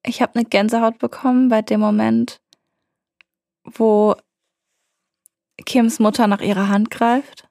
[0.09, 2.41] Ich habe eine Gänsehaut bekommen bei dem Moment,
[3.65, 4.15] wo
[5.65, 7.49] Kims Mutter nach ihrer Hand greift.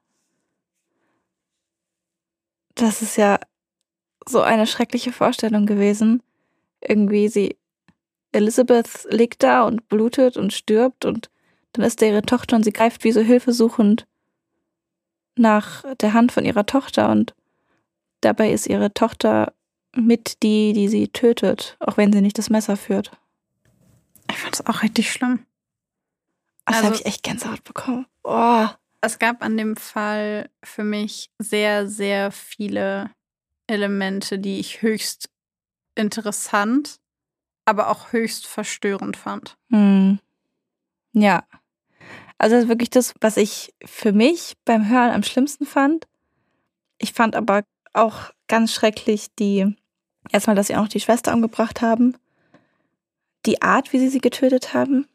[2.76, 3.40] Das ist ja
[4.26, 6.24] so eine schreckliche Vorstellung gewesen.
[6.80, 7.58] Irgendwie sie,
[8.32, 11.30] Elizabeth liegt da und blutet und stirbt und
[11.74, 14.08] dann ist da ihre Tochter und sie greift wie so hilfesuchend
[15.36, 17.36] nach der Hand von ihrer Tochter und
[18.22, 19.54] dabei ist ihre Tochter
[19.96, 23.12] mit die, die sie tötet, auch wenn sie nicht das Messer führt.
[24.30, 25.46] Ich fand es auch richtig schlimm.
[26.66, 28.06] Also, also habe ich echt Gänsehaut bekommen.
[28.24, 28.68] Oh.
[29.02, 33.12] Es gab an dem Fall für mich sehr, sehr viele
[33.68, 35.30] Elemente, die ich höchst
[35.94, 37.00] interessant,
[37.66, 39.58] aber auch höchst verstörend fand.
[39.70, 40.20] Hm.
[41.14, 41.44] Ja.
[42.38, 46.08] Also das ist wirklich das, was ich für mich beim Hören am schlimmsten fand.
[46.98, 49.76] Ich fand aber auch ganz schrecklich die
[50.32, 52.18] Erstmal, dass sie auch noch die Schwester umgebracht haben.
[53.46, 55.08] Die Art, wie sie sie getötet haben.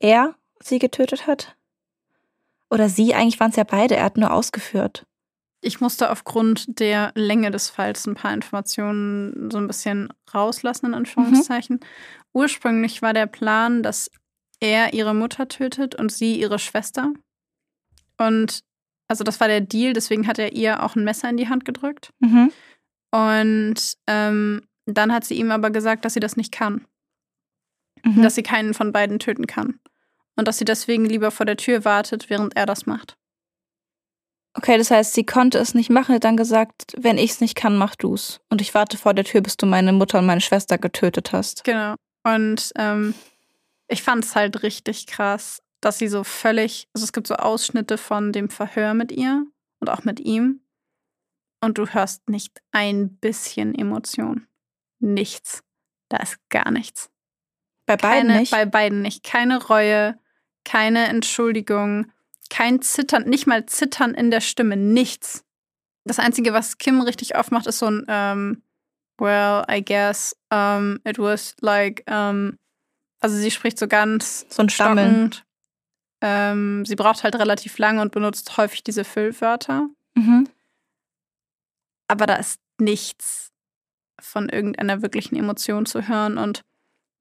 [0.00, 1.56] Er sie getötet hat.
[2.70, 5.06] Oder sie, eigentlich waren es ja beide, er hat nur ausgeführt.
[5.60, 10.94] Ich musste aufgrund der Länge des Falls ein paar Informationen so ein bisschen rauslassen, in
[10.94, 11.76] Anführungszeichen.
[11.76, 11.86] Mhm.
[12.32, 14.10] Ursprünglich war der Plan, dass
[14.60, 17.12] er ihre Mutter tötet und sie ihre Schwester.
[18.18, 18.62] Und
[19.08, 21.64] also das war der Deal, deswegen hat er ihr auch ein Messer in die Hand
[21.64, 22.12] gedrückt.
[22.20, 22.52] Mhm.
[23.10, 26.86] Und ähm, dann hat sie ihm aber gesagt, dass sie das nicht kann.
[28.04, 28.22] Mhm.
[28.22, 29.80] Dass sie keinen von beiden töten kann.
[30.36, 33.16] Und dass sie deswegen lieber vor der Tür wartet, während er das macht.
[34.54, 37.54] Okay, das heißt, sie konnte es nicht machen, hat dann gesagt, wenn ich es nicht
[37.54, 38.40] kann, mach du's.
[38.48, 41.64] Und ich warte vor der Tür, bis du meine Mutter und meine Schwester getötet hast.
[41.64, 41.94] Genau.
[42.24, 43.14] Und ähm,
[43.88, 47.98] ich fand es halt richtig krass, dass sie so völlig, also es gibt so Ausschnitte
[47.98, 49.46] von dem Verhör mit ihr
[49.80, 50.60] und auch mit ihm
[51.60, 54.46] und du hörst nicht ein bisschen Emotion.
[55.00, 55.62] Nichts.
[56.08, 57.10] Da ist gar nichts.
[57.86, 58.50] Bei beiden keine, nicht?
[58.50, 59.24] Bei beiden nicht.
[59.24, 60.18] Keine Reue,
[60.64, 62.12] keine Entschuldigung,
[62.50, 65.44] kein Zittern, nicht mal Zittern in der Stimme, nichts.
[66.04, 68.62] Das Einzige, was Kim richtig aufmacht, ist so ein um, ähm,
[69.20, 72.56] Well, I guess um, it was like, um,
[73.20, 75.34] also sie spricht so ganz so ein Stammeln.
[76.20, 79.88] Ähm, sie braucht halt relativ lange und benutzt häufig diese Füllwörter.
[80.14, 80.48] Mhm
[82.08, 83.52] aber da ist nichts
[84.20, 86.38] von irgendeiner wirklichen Emotion zu hören.
[86.38, 86.62] Und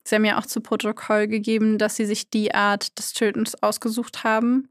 [0.08, 4.24] sie haben ja auch zu Protokoll gegeben, dass sie sich die Art des Tötens ausgesucht
[4.24, 4.70] haben.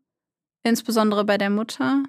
[0.65, 2.03] Insbesondere bei der Mutter.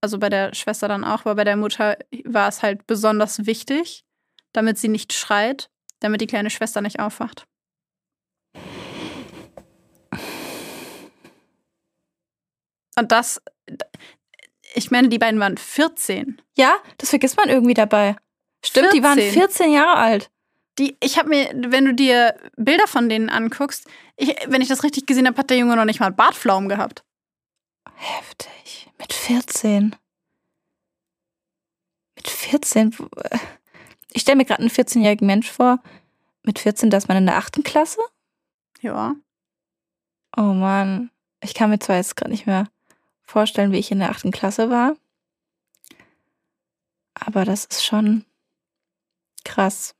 [0.00, 4.04] Also bei der Schwester dann auch, aber bei der Mutter war es halt besonders wichtig,
[4.52, 7.46] damit sie nicht schreit, damit die kleine Schwester nicht aufwacht.
[12.98, 13.40] Und das,
[14.74, 16.40] ich meine, die beiden waren 14.
[16.56, 18.16] Ja, das vergisst man irgendwie dabei.
[18.64, 19.00] Stimmt, 14.
[19.00, 20.30] die waren 14 Jahre alt.
[20.78, 24.84] Die, ich habe mir, wenn du dir Bilder von denen anguckst, ich, wenn ich das
[24.84, 27.04] richtig gesehen habe, hat der Junge noch nicht mal Bartpflaumen gehabt.
[27.94, 28.90] Heftig.
[28.98, 29.94] Mit 14.
[32.16, 32.96] Mit 14.
[34.12, 35.82] Ich stelle mir gerade einen 14-jährigen Mensch vor.
[36.42, 38.00] Mit 14, da ist man in der achten Klasse?
[38.80, 39.14] Ja.
[40.36, 41.10] Oh Mann.
[41.42, 42.68] Ich kann mir zwar jetzt gerade nicht mehr
[43.22, 44.96] vorstellen, wie ich in der achten Klasse war.
[47.14, 48.24] Aber das ist schon
[49.44, 49.94] krass.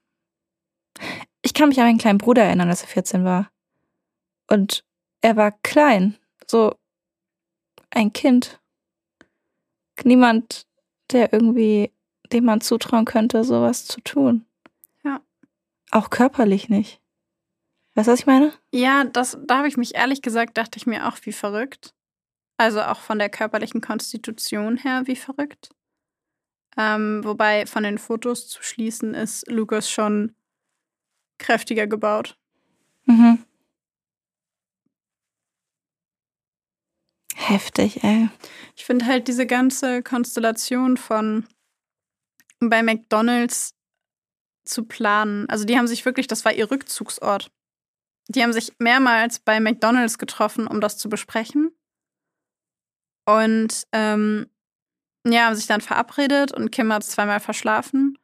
[1.42, 3.50] Ich kann mich an meinen kleinen Bruder erinnern, als er 14 war.
[4.48, 4.84] Und
[5.20, 6.74] er war klein, so
[7.90, 8.60] ein Kind.
[10.04, 10.66] Niemand,
[11.10, 11.92] der irgendwie,
[12.32, 14.46] dem man zutrauen könnte, sowas zu tun.
[15.04, 15.20] Ja.
[15.90, 17.00] Auch körperlich nicht.
[17.94, 18.52] Weißt du, was ich meine?
[18.72, 21.94] Ja, das, da habe ich mich ehrlich gesagt, dachte ich mir auch, wie verrückt.
[22.62, 25.70] Also auch von der körperlichen Konstitution her wie verrückt.
[26.76, 30.36] Ähm, wobei von den Fotos zu schließen ist Lucas schon
[31.38, 32.38] kräftiger gebaut.
[33.06, 33.44] Mhm.
[37.34, 38.28] Heftig, ey.
[38.76, 41.48] Ich finde halt diese ganze Konstellation von
[42.60, 43.74] bei McDonalds
[44.62, 45.48] zu planen.
[45.48, 47.50] Also die haben sich wirklich, das war ihr Rückzugsort.
[48.28, 51.72] Die haben sich mehrmals bei McDonald's getroffen, um das zu besprechen.
[53.24, 54.46] Und ähm,
[55.26, 58.18] ja, haben sich dann verabredet und Kim hat zweimal verschlafen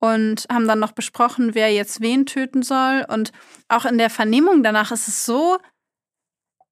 [0.00, 3.04] und haben dann noch besprochen, wer jetzt wen töten soll.
[3.08, 3.32] Und
[3.68, 5.58] auch in der Vernehmung danach ist es so,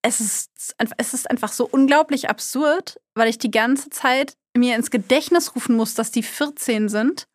[0.03, 4.90] es ist, es ist einfach so unglaublich absurd, weil ich die ganze Zeit mir ins
[4.90, 7.27] Gedächtnis rufen muss, dass die 14 sind.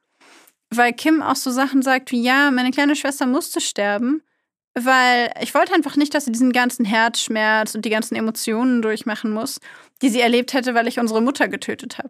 [0.69, 4.21] Weil Kim auch so Sachen sagt wie, ja, meine kleine Schwester musste sterben,
[4.75, 9.31] weil ich wollte einfach nicht, dass sie diesen ganzen Herzschmerz und die ganzen Emotionen durchmachen
[9.31, 9.59] muss,
[10.01, 12.09] die sie erlebt hätte, weil ich unsere Mutter getötet habe.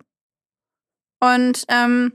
[1.21, 2.13] Und ähm,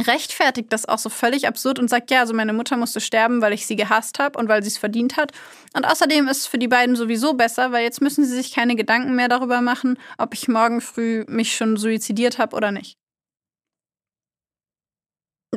[0.00, 3.52] rechtfertigt das auch so völlig absurd und sagt, ja, also meine Mutter musste sterben, weil
[3.52, 5.32] ich sie gehasst habe und weil sie es verdient hat.
[5.74, 8.76] Und außerdem ist es für die beiden sowieso besser, weil jetzt müssen sie sich keine
[8.76, 12.98] Gedanken mehr darüber machen, ob ich morgen früh mich schon suizidiert habe oder nicht.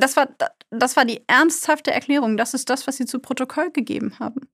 [0.00, 0.28] Das war,
[0.70, 2.36] das war die ernsthafte Erklärung.
[2.36, 4.48] Das ist das, was sie zu Protokoll gegeben haben.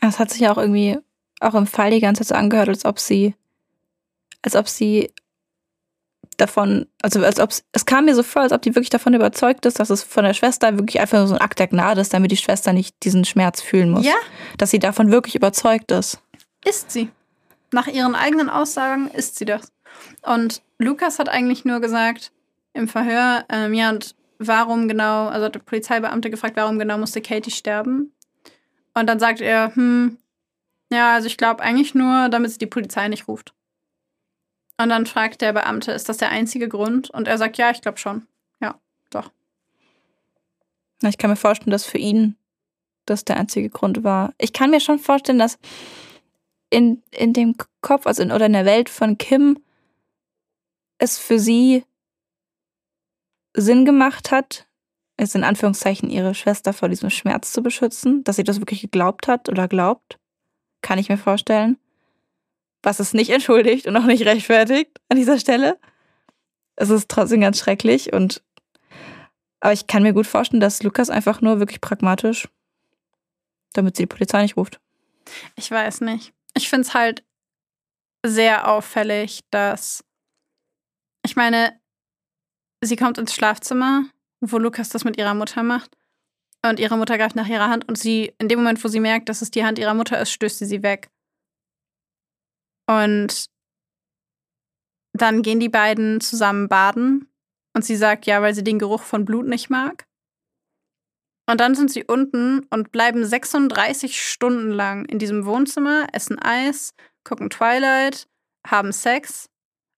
[0.00, 0.98] Es hat sich ja auch irgendwie
[1.40, 3.34] auch im Fall die ganze Zeit so angehört, als ob sie,
[4.42, 5.12] als ob sie
[6.36, 9.66] davon, also als ob es kam mir so vor, als ob die wirklich davon überzeugt
[9.66, 12.14] ist, dass es von der Schwester wirklich einfach nur so ein Akt der Gnade ist,
[12.14, 14.04] damit die Schwester nicht diesen Schmerz fühlen muss.
[14.04, 14.14] Ja.
[14.58, 16.20] Dass sie davon wirklich überzeugt ist.
[16.64, 17.10] Ist sie.
[17.72, 19.72] Nach ihren eigenen Aussagen ist sie das.
[20.22, 22.32] Und Lukas hat eigentlich nur gesagt
[22.72, 24.14] im Verhör, ähm, ja, und
[24.46, 28.12] warum genau, also hat der Polizeibeamte gefragt, warum genau musste Katie sterben?
[28.94, 30.18] Und dann sagt er, hm,
[30.90, 33.54] ja, also ich glaube eigentlich nur, damit sie die Polizei nicht ruft.
[34.78, 37.10] Und dann fragt der Beamte, ist das der einzige Grund?
[37.10, 38.26] Und er sagt, ja, ich glaube schon.
[38.60, 38.78] Ja,
[39.10, 39.30] doch.
[41.02, 42.36] Ich kann mir vorstellen, dass für ihn
[43.06, 44.32] das der einzige Grund war.
[44.38, 45.58] Ich kann mir schon vorstellen, dass
[46.70, 49.62] in, in dem Kopf, also in, oder in der Welt von Kim,
[50.98, 51.84] es für sie
[53.54, 54.66] Sinn gemacht hat,
[55.16, 59.28] es in Anführungszeichen ihre Schwester vor diesem Schmerz zu beschützen, dass sie das wirklich geglaubt
[59.28, 60.18] hat oder glaubt,
[60.80, 61.76] kann ich mir vorstellen
[62.82, 65.78] was es nicht entschuldigt und auch nicht rechtfertigt an dieser Stelle.
[66.76, 68.42] Es ist trotzdem ganz schrecklich und
[69.60, 72.48] aber ich kann mir gut vorstellen, dass Lukas einfach nur wirklich pragmatisch,
[73.74, 74.80] damit sie die Polizei nicht ruft.
[75.54, 76.32] Ich weiß nicht.
[76.54, 77.22] Ich finde es halt
[78.26, 80.04] sehr auffällig, dass
[81.24, 81.78] ich meine,
[82.82, 84.04] sie kommt ins Schlafzimmer,
[84.40, 85.96] wo Lukas das mit ihrer Mutter macht.
[86.64, 89.28] Und ihre Mutter greift nach ihrer Hand und sie, in dem Moment, wo sie merkt,
[89.28, 91.10] dass es die Hand ihrer Mutter ist, stößt sie sie weg.
[92.88, 93.46] Und
[95.12, 97.28] dann gehen die beiden zusammen baden
[97.74, 100.06] und sie sagt ja, weil sie den Geruch von Blut nicht mag.
[101.50, 106.94] Und dann sind sie unten und bleiben 36 Stunden lang in diesem Wohnzimmer, essen Eis,
[107.24, 108.28] gucken Twilight,
[108.66, 109.50] haben Sex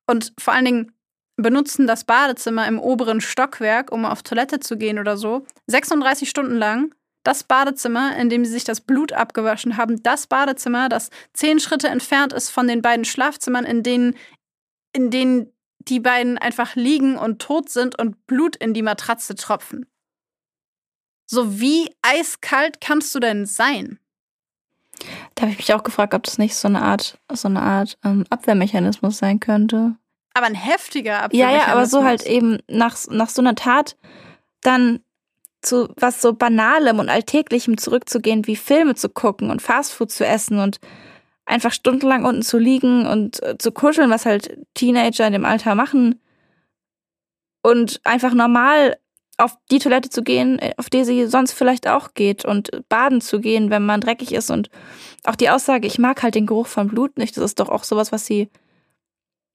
[0.06, 0.93] und vor allen Dingen
[1.36, 5.44] benutzen das Badezimmer im oberen Stockwerk, um auf Toilette zu gehen oder so.
[5.66, 6.94] 36 Stunden lang
[7.24, 11.88] das Badezimmer, in dem sie sich das Blut abgewaschen haben, das Badezimmer, das zehn Schritte
[11.88, 14.14] entfernt ist von den beiden Schlafzimmern, in denen,
[14.92, 19.86] in denen die beiden einfach liegen und tot sind und Blut in die Matratze tropfen.
[21.26, 23.98] So wie eiskalt kannst du denn sein?
[25.34, 27.98] Da habe ich mich auch gefragt, ob das nicht so eine Art, so eine Art
[28.04, 29.96] ähm, Abwehrmechanismus sein könnte.
[30.34, 31.62] Aber ein heftiger Abwehrmechanismus.
[31.62, 33.96] Ja, ja, aber so halt eben nach, nach so einer Tat
[34.62, 35.00] dann
[35.62, 40.58] zu was so Banalem und Alltäglichem zurückzugehen, wie Filme zu gucken und Fastfood zu essen
[40.58, 40.78] und
[41.46, 45.74] einfach stundenlang unten zu liegen und äh, zu kuscheln, was halt Teenager in dem Alter
[45.74, 46.20] machen.
[47.62, 48.98] Und einfach normal
[49.36, 53.20] auf die Toilette zu gehen, äh, auf die sie sonst vielleicht auch geht und baden
[53.20, 54.50] zu gehen, wenn man dreckig ist.
[54.50, 54.70] Und
[55.24, 57.84] auch die Aussage, ich mag halt den Geruch von Blut nicht, das ist doch auch
[57.84, 58.50] sowas, was sie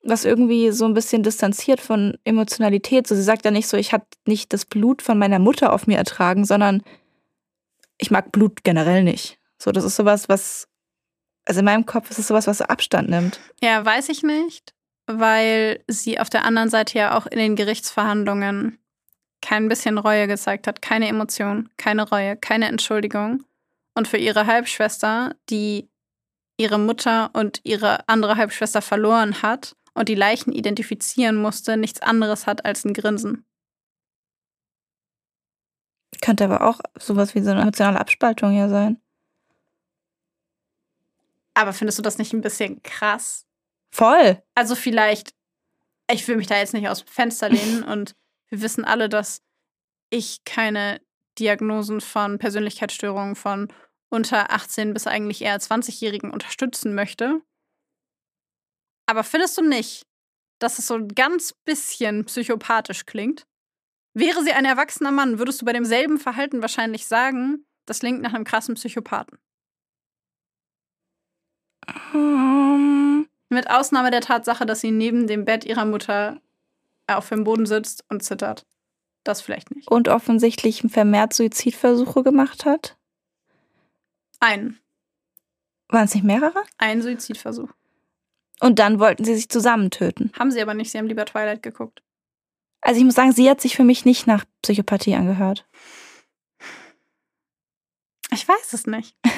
[0.03, 3.07] was irgendwie so ein bisschen distanziert von Emotionalität.
[3.07, 5.87] So, sie sagt ja nicht so, ich habe nicht das Blut von meiner Mutter auf
[5.87, 6.83] mir ertragen, sondern
[7.97, 9.39] ich mag Blut generell nicht.
[9.57, 10.67] So, das ist sowas, was,
[11.45, 13.39] also in meinem Kopf ist es sowas, was so Abstand nimmt.
[13.61, 14.73] Ja, weiß ich nicht,
[15.05, 18.79] weil sie auf der anderen Seite ja auch in den Gerichtsverhandlungen
[19.41, 23.43] kein bisschen Reue gezeigt hat, keine Emotion, keine Reue, keine Entschuldigung.
[23.95, 25.89] Und für ihre Halbschwester, die
[26.57, 32.47] ihre Mutter und ihre andere Halbschwester verloren hat, und die Leichen identifizieren musste, nichts anderes
[32.47, 33.45] hat als ein Grinsen.
[36.21, 39.01] Könnte aber auch sowas wie so eine emotionale Abspaltung ja sein.
[41.53, 43.45] Aber findest du das nicht ein bisschen krass?
[43.91, 44.41] Voll.
[44.55, 45.33] Also vielleicht,
[46.11, 48.15] ich will mich da jetzt nicht aus dem Fenster lehnen und
[48.49, 49.41] wir wissen alle, dass
[50.09, 51.01] ich keine
[51.37, 53.67] Diagnosen von Persönlichkeitsstörungen von
[54.09, 57.41] unter 18 bis eigentlich eher 20-Jährigen unterstützen möchte.
[59.09, 60.05] Aber findest du nicht,
[60.59, 63.47] dass es so ein ganz bisschen psychopathisch klingt?
[64.13, 68.35] Wäre sie ein erwachsener Mann, würdest du bei demselben Verhalten wahrscheinlich sagen, das klingt nach
[68.35, 69.39] einem krassen Psychopathen.
[72.13, 76.39] Um, Mit Ausnahme der Tatsache, dass sie neben dem Bett ihrer Mutter
[77.07, 78.67] auf dem Boden sitzt und zittert.
[79.23, 79.89] Das vielleicht nicht.
[79.89, 82.95] und offensichtlich vermehrt Suizidversuche gemacht hat.
[84.39, 84.79] Ein.
[85.87, 86.63] Waren es nicht mehrere?
[86.77, 87.73] Ein Suizidversuch.
[88.59, 90.31] Und dann wollten sie sich zusammen töten.
[90.37, 92.03] Haben sie aber nicht, sie haben lieber Twilight geguckt.
[92.81, 95.67] Also ich muss sagen, sie hat sich für mich nicht nach Psychopathie angehört.
[98.31, 99.15] Ich weiß es nicht.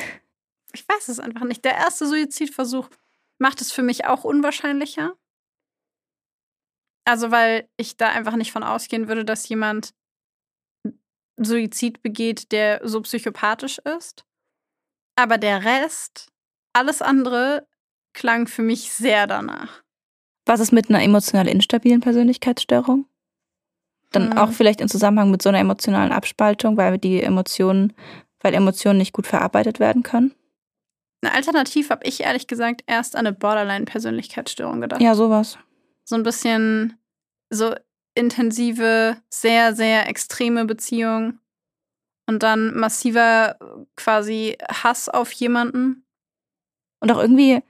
[0.73, 1.65] Ich weiß es einfach nicht.
[1.65, 2.89] Der erste Suizidversuch
[3.39, 5.17] macht es für mich auch unwahrscheinlicher.
[7.03, 9.93] Also, weil ich da einfach nicht von ausgehen würde, dass jemand
[11.35, 14.25] Suizid begeht, der so psychopathisch ist.
[15.17, 16.31] Aber der Rest,
[16.71, 17.67] alles andere,
[18.13, 19.81] klang für mich sehr danach.
[20.45, 23.05] Was ist mit einer emotional instabilen Persönlichkeitsstörung?
[24.11, 24.37] Dann Hm.
[24.37, 27.93] auch vielleicht im Zusammenhang mit so einer emotionalen Abspaltung, weil die Emotionen,
[28.41, 30.33] weil Emotionen nicht gut verarbeitet werden können.
[31.23, 35.01] Alternativ habe ich ehrlich gesagt erst an eine Borderline-Persönlichkeitsstörung gedacht.
[35.01, 35.57] Ja, sowas.
[36.03, 36.97] so ein bisschen
[37.51, 37.75] so
[38.15, 41.39] intensive, sehr, sehr extreme Beziehung
[42.27, 43.57] und dann massiver
[43.95, 46.05] quasi Hass auf jemanden.
[46.99, 47.61] Und auch irgendwie,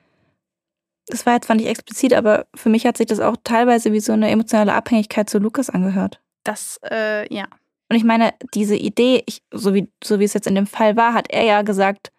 [1.11, 3.99] das war jetzt zwar nicht explizit, aber für mich hat sich das auch teilweise wie
[3.99, 6.21] so eine emotionale Abhängigkeit zu Lukas angehört.
[6.43, 7.45] Das, äh, ja.
[7.89, 10.95] Und ich meine, diese Idee, ich, so, wie, so wie es jetzt in dem Fall
[10.95, 12.11] war, hat er ja gesagt,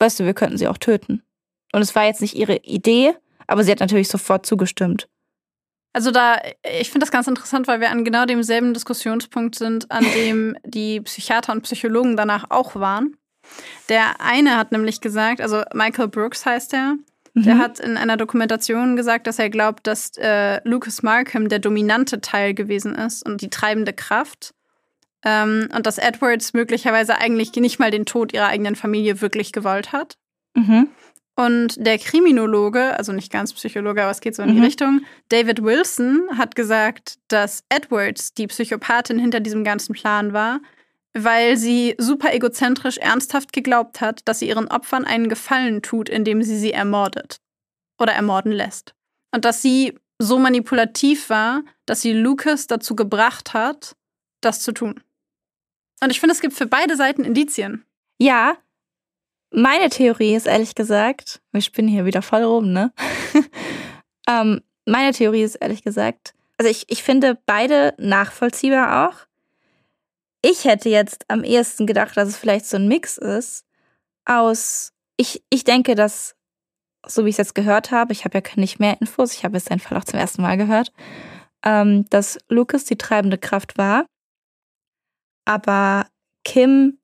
[0.00, 1.22] weißt du, wir könnten sie auch töten.
[1.72, 3.14] Und es war jetzt nicht ihre Idee,
[3.46, 5.08] aber sie hat natürlich sofort zugestimmt.
[5.92, 6.40] Also da,
[6.80, 11.00] ich finde das ganz interessant, weil wir an genau demselben Diskussionspunkt sind, an dem die
[11.00, 13.16] Psychiater und Psychologen danach auch waren.
[13.88, 16.96] Der eine hat nämlich gesagt, also Michael Brooks heißt er,
[17.34, 17.58] der Mhm.
[17.58, 22.54] hat in einer Dokumentation gesagt, dass er glaubt, dass äh, Lucas Markham der dominante Teil
[22.54, 24.54] gewesen ist und die treibende Kraft.
[25.24, 29.90] Ähm, und dass Edwards möglicherweise eigentlich nicht mal den Tod ihrer eigenen Familie wirklich gewollt
[29.92, 30.16] hat.
[30.54, 30.88] Mhm.
[31.36, 34.64] Und der Kriminologe, also nicht ganz Psychologe, aber es geht so in die Mhm.
[34.64, 40.60] Richtung, David Wilson hat gesagt, dass Edwards die Psychopathin hinter diesem ganzen Plan war,
[41.14, 46.42] weil sie super egozentrisch ernsthaft geglaubt hat, dass sie ihren Opfern einen Gefallen tut, indem
[46.42, 47.40] sie sie ermordet
[47.98, 48.94] oder ermorden lässt.
[49.32, 53.96] Und dass sie so manipulativ war, dass sie Lucas dazu gebracht hat,
[54.40, 55.00] das zu tun.
[56.02, 57.84] Und ich finde, es gibt für beide Seiten Indizien.
[58.18, 58.56] Ja,
[59.50, 62.92] meine Theorie ist ehrlich gesagt, wir spinnen hier wieder voll rum, ne?
[64.28, 69.26] ähm, meine Theorie ist ehrlich gesagt, also ich, ich finde beide nachvollziehbar auch.
[70.46, 73.64] Ich hätte jetzt am ehesten gedacht, dass es vielleicht so ein Mix ist
[74.26, 76.36] aus, ich, ich denke, dass,
[77.06, 79.56] so wie ich es jetzt gehört habe, ich habe ja nicht mehr Infos, ich habe
[79.56, 80.92] jetzt den Fall auch zum ersten Mal gehört,
[81.64, 84.04] ähm, dass Lucas die treibende Kraft war,
[85.46, 86.08] aber
[86.44, 86.98] Kim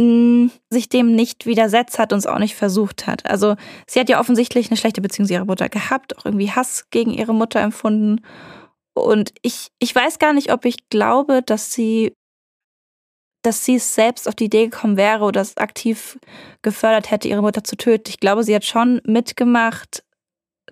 [0.00, 3.24] mh, sich dem nicht widersetzt hat und es auch nicht versucht hat.
[3.30, 3.54] Also
[3.86, 7.12] sie hat ja offensichtlich eine schlechte Beziehung zu ihrer Mutter gehabt, auch irgendwie Hass gegen
[7.12, 8.20] ihre Mutter empfunden.
[8.94, 12.14] Und ich, ich weiß gar nicht, ob ich glaube, dass sie,
[13.42, 16.18] dass sie selbst auf die Idee gekommen wäre oder es aktiv
[16.62, 18.08] gefördert hätte, ihre Mutter zu töten.
[18.08, 20.02] Ich glaube, sie hat schon mitgemacht,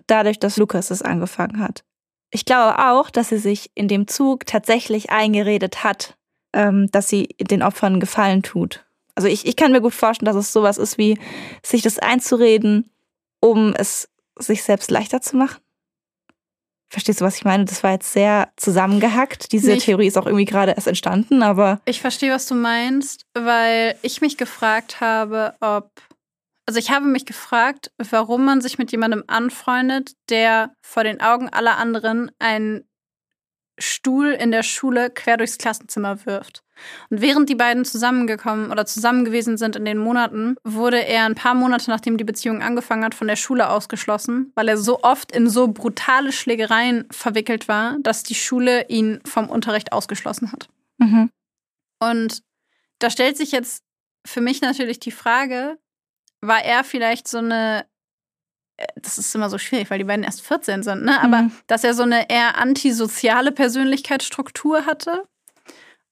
[0.07, 1.83] dadurch, dass Lukas es angefangen hat.
[2.29, 6.17] Ich glaube auch, dass sie sich in dem Zug tatsächlich eingeredet hat,
[6.53, 8.85] ähm, dass sie den Opfern Gefallen tut.
[9.15, 11.17] Also ich, ich kann mir gut vorstellen, dass es sowas ist wie,
[11.63, 12.91] sich das einzureden,
[13.39, 15.61] um es sich selbst leichter zu machen.
[16.89, 17.65] Verstehst du, was ich meine?
[17.65, 19.51] Das war jetzt sehr zusammengehackt.
[19.51, 23.25] Diese Nee, Theorie ist auch irgendwie gerade erst entstanden, aber Ich verstehe, was du meinst,
[23.33, 25.91] weil ich mich gefragt habe, ob.
[26.65, 31.47] Also ich habe mich gefragt, warum man sich mit jemandem anfreundet, der vor den Augen
[31.49, 32.86] aller anderen einen
[33.77, 36.63] Stuhl in der Schule quer durchs Klassenzimmer wirft.
[37.09, 41.35] Und während die beiden zusammengekommen oder zusammen gewesen sind in den Monaten, wurde er ein
[41.35, 45.31] paar Monate nachdem die Beziehung angefangen hat, von der Schule ausgeschlossen, weil er so oft
[45.31, 50.69] in so brutale Schlägereien verwickelt war, dass die Schule ihn vom Unterricht ausgeschlossen hat.
[50.97, 51.29] mhm.
[51.99, 52.43] Und
[52.99, 53.83] da stellt sich jetzt
[54.25, 55.79] für mich natürlich die Frage,
[56.41, 57.85] war er vielleicht so eine,
[58.95, 61.19] das ist immer so schwierig, weil die beiden erst 14 sind, ne?
[61.21, 61.51] Aber Mhm.
[61.67, 65.23] dass er so eine eher antisoziale Persönlichkeitsstruktur hatte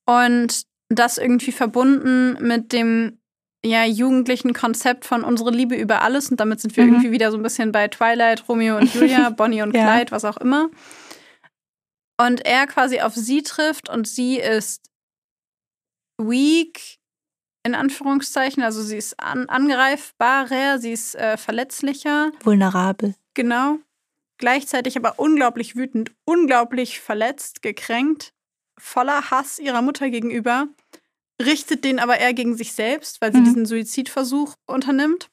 [0.06, 3.20] und das irgendwie verbunden mit dem
[3.64, 6.94] ja, jugendlichen Konzept von unsere Liebe über alles und damit sind wir Mhm.
[6.94, 9.92] irgendwie wieder so ein bisschen bei Twilight, Romeo und Julia, Bonnie und Ja.
[9.96, 10.70] Clyde, was auch immer.
[12.18, 14.90] Und er quasi auf sie trifft und sie ist
[16.18, 16.98] weak,
[17.66, 23.16] in Anführungszeichen, also sie ist an, angreifbarer, sie ist äh, verletzlicher, vulnerabel.
[23.34, 23.80] genau.
[24.38, 28.34] Gleichzeitig aber unglaublich wütend, unglaublich verletzt, gekränkt.
[28.78, 30.68] voller Hass ihrer Mutter gegenüber,
[31.42, 33.46] richtet den aber eher gegen sich selbst, weil sie Mhm.
[33.46, 35.30] diesen Suizidversuch unternimmt,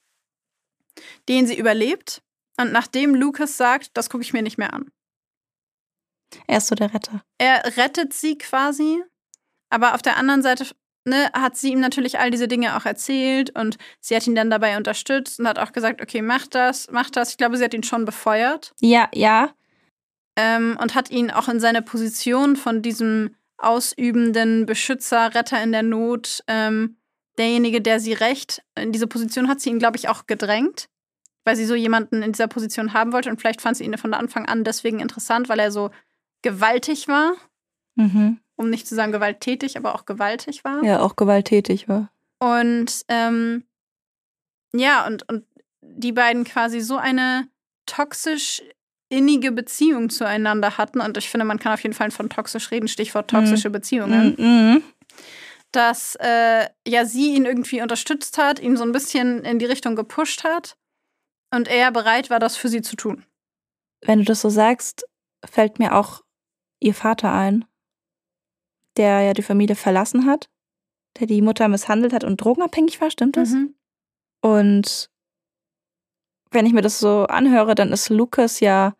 [1.28, 2.22] den sie überlebt.
[2.56, 4.92] Und nachdem Lucas sagt, das gucke ich mir nicht mehr an.
[6.46, 7.24] Er ist so der Retter.
[7.38, 9.02] Er rettet sie quasi,
[9.70, 10.66] aber auf der anderen Seite
[11.04, 14.50] ne, hat sie ihm natürlich all diese Dinge auch erzählt und sie hat ihn dann
[14.50, 17.30] dabei unterstützt und hat auch gesagt, okay, mach das, mach das.
[17.30, 19.50] Ich glaube, sie hat ihn schon befeuert Ja, ja.
[20.36, 25.82] ähm, und hat ihn auch in seine Position von diesem ausübenden Beschützer, Retter in der
[25.82, 26.96] Not, ähm,
[27.38, 30.88] derjenige, der sie rächt, in diese Position hat sie ihn, glaube ich, auch gedrängt,
[31.44, 34.14] weil sie so jemanden in dieser Position haben wollte und vielleicht fand sie ihn von
[34.14, 35.90] Anfang an deswegen interessant, weil er so
[36.42, 37.34] gewaltig war,
[37.94, 38.38] Mhm.
[38.56, 40.82] Um nicht zu sagen gewalttätig, aber auch gewaltig war.
[40.84, 42.10] Ja, auch gewalttätig war.
[42.38, 43.64] Und ähm,
[44.74, 45.44] ja, und, und
[45.80, 47.48] die beiden quasi so eine
[47.86, 48.62] toxisch
[49.08, 51.00] innige Beziehung zueinander hatten.
[51.00, 54.34] Und ich finde, man kann auf jeden Fall von toxisch reden, Stichwort toxische Beziehungen.
[54.38, 54.82] Mhm.
[55.70, 59.96] Dass äh, ja sie ihn irgendwie unterstützt hat, ihn so ein bisschen in die Richtung
[59.96, 60.76] gepusht hat
[61.54, 63.24] und er bereit war, das für sie zu tun.
[64.00, 65.06] Wenn du das so sagst,
[65.44, 66.22] fällt mir auch
[66.80, 67.64] ihr Vater ein,
[68.96, 70.48] der ja die Familie verlassen hat,
[71.18, 73.50] der die Mutter misshandelt hat und drogenabhängig war, stimmt das?
[73.50, 73.74] Mhm.
[74.40, 75.10] Und
[76.50, 78.94] wenn ich mir das so anhöre, dann ist Lukas ja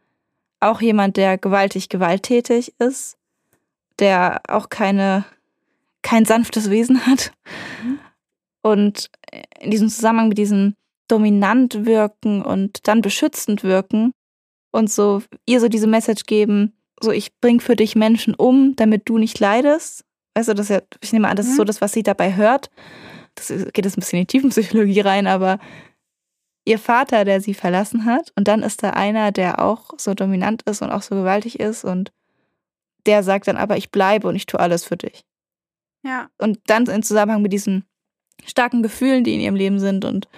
[0.60, 3.18] auch jemand, der gewaltig gewalttätig ist,
[3.98, 5.24] der auch keine,
[6.02, 7.32] kein sanftes Wesen hat.
[7.82, 7.98] Mhm.
[8.62, 9.10] Und
[9.60, 10.76] in diesem Zusammenhang mit diesem
[11.08, 14.12] dominant wirken und dann beschützend wirken
[14.70, 16.72] und so ihr so diese Message geben,
[17.02, 20.04] so ich bring für dich Menschen um, damit du nicht leidest.
[20.34, 21.56] Weißt du, das ist ja, ich nehme an, das ist Mhm.
[21.56, 22.70] so das, was sie dabei hört.
[23.34, 25.58] Das geht jetzt ein bisschen in die Tiefenpsychologie rein, aber
[26.64, 30.62] ihr Vater, der sie verlassen hat, und dann ist da einer, der auch so dominant
[30.62, 32.12] ist und auch so gewaltig ist und
[33.06, 35.24] der sagt dann aber, ich bleibe und ich tue alles für dich.
[36.04, 37.84] Ja, Und dann in Zusammenhang mit diesen
[38.44, 40.28] starken Gefühlen, die in ihrem Leben sind und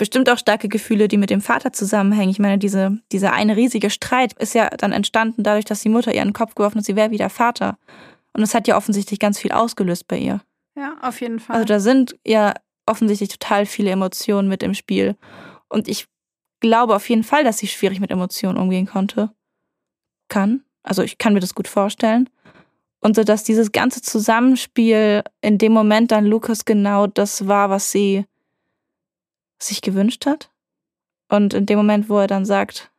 [0.00, 2.30] bestimmt auch starke Gefühle, die mit dem Vater zusammenhängen.
[2.30, 6.14] Ich meine, diese, dieser eine riesige Streit ist ja dann entstanden dadurch, dass die Mutter
[6.14, 7.76] ihren Kopf geworfen hat, sie wäre wieder Vater.
[8.32, 10.40] Und es hat ja offensichtlich ganz viel ausgelöst bei ihr.
[10.74, 11.56] ja, auf jeden Fall.
[11.56, 12.54] Also da sind ja
[12.86, 15.16] offensichtlich total viele Emotionen mit im Spiel.
[15.68, 16.06] Und ich
[16.60, 19.30] glaube auf jeden Fall, dass sie schwierig mit Emotionen umgehen konnte.
[20.28, 20.64] Kann.
[20.82, 22.30] Also ich kann mir das gut vorstellen.
[23.00, 27.92] Und so, dass dieses ganze Zusammenspiel in dem Moment dann Lukas genau das war, was
[27.92, 28.24] sie
[29.62, 30.50] sich gewünscht hat.
[31.28, 32.90] Und in dem Moment, wo er dann sagt,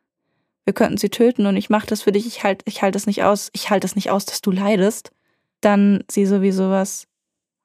[0.64, 3.06] wir könnten sie töten und ich mache das für dich, ich halte ich halt es
[3.06, 5.10] nicht aus, ich halte es nicht aus, dass du leidest,
[5.60, 7.08] dann sie sowieso was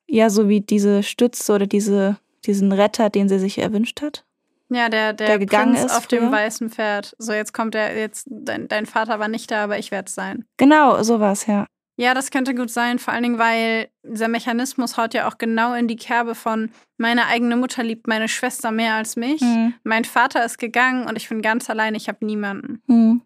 [0.08, 4.26] ja, so wie diese Stütze oder diese, diesen Retter, den sie sich erwünscht hat.
[4.70, 6.32] ja, der, der, der gegangen Prinz ist auf dem früher.
[6.32, 7.16] weißen Pferd.
[7.20, 10.16] So, jetzt kommt er, jetzt, dein, dein Vater war nicht da, aber ich werde es
[10.16, 10.46] sein.
[10.58, 11.68] Genau, sowas, ja.
[12.00, 15.74] Ja, das könnte gut sein, vor allen Dingen, weil dieser Mechanismus haut ja auch genau
[15.74, 19.42] in die Kerbe von meine eigene Mutter liebt meine Schwester mehr als mich.
[19.42, 19.74] Hm.
[19.84, 22.84] Mein Vater ist gegangen und ich bin ganz allein, ich habe niemanden.
[22.88, 23.22] Hm.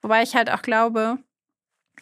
[0.00, 1.18] Wobei ich halt auch glaube,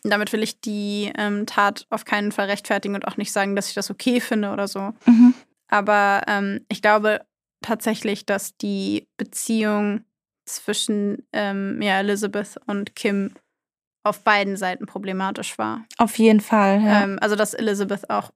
[0.04, 3.68] damit will ich die ähm, Tat auf keinen Fall rechtfertigen und auch nicht sagen, dass
[3.68, 4.92] ich das okay finde oder so.
[5.06, 5.34] Mhm.
[5.68, 7.24] Aber ähm, ich glaube
[7.62, 10.04] tatsächlich, dass die Beziehung
[10.44, 13.34] zwischen ähm, ja, Elizabeth und Kim
[14.04, 15.84] auf beiden Seiten problematisch war.
[15.98, 17.02] Auf jeden Fall, ja.
[17.04, 18.30] Ähm, also, dass Elizabeth auch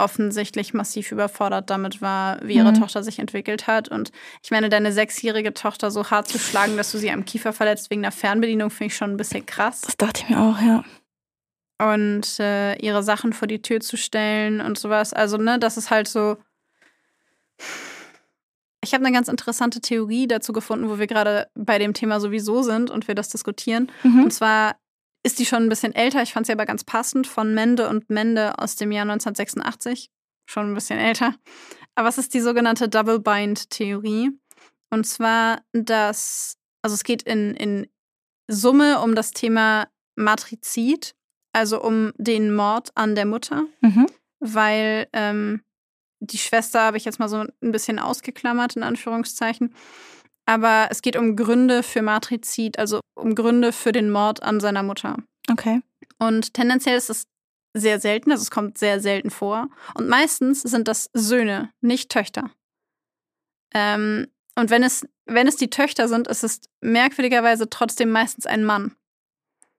[0.00, 2.80] offensichtlich massiv überfordert damit war, wie ihre Mhm.
[2.80, 3.88] Tochter sich entwickelt hat.
[3.88, 4.12] Und
[4.44, 7.90] ich meine, deine sechsjährige Tochter so hart zu schlagen, dass du sie am Kiefer verletzt
[7.90, 9.80] wegen einer Fernbedienung, finde ich schon ein bisschen krass.
[9.80, 10.84] das dachte ich mir auch, ja.
[11.80, 15.12] Und äh, ihre Sachen vor die Tür zu stellen und sowas.
[15.12, 16.36] Also, ne, das ist halt so.
[18.82, 22.62] Ich habe eine ganz interessante Theorie dazu gefunden, wo wir gerade bei dem Thema sowieso
[22.62, 23.90] sind und wir das diskutieren.
[24.04, 24.24] Mhm.
[24.24, 24.76] Und zwar
[25.28, 28.08] ist die schon ein bisschen älter, ich fand sie aber ganz passend, von Mende und
[28.10, 30.10] Mende aus dem Jahr 1986.
[30.46, 31.34] Schon ein bisschen älter.
[31.94, 34.30] Aber es ist die sogenannte Double-Bind-Theorie.
[34.90, 37.86] Und zwar, dass, also es geht in, in
[38.50, 41.14] Summe um das Thema Matrizid,
[41.52, 44.06] also um den Mord an der Mutter, Mhm.
[44.40, 45.62] weil ähm,
[46.20, 49.74] die Schwester habe ich jetzt mal so ein bisschen ausgeklammert, in Anführungszeichen.
[50.48, 54.82] Aber es geht um Gründe für Matrizid, also um Gründe für den Mord an seiner
[54.82, 55.18] Mutter.
[55.50, 55.82] Okay.
[56.18, 57.26] Und tendenziell ist es
[57.74, 59.68] sehr selten, also es kommt sehr selten vor.
[59.92, 62.50] Und meistens sind das Söhne, nicht Töchter.
[63.74, 68.64] Ähm, und wenn es, wenn es die Töchter sind, ist es merkwürdigerweise trotzdem meistens ein
[68.64, 68.94] Mann.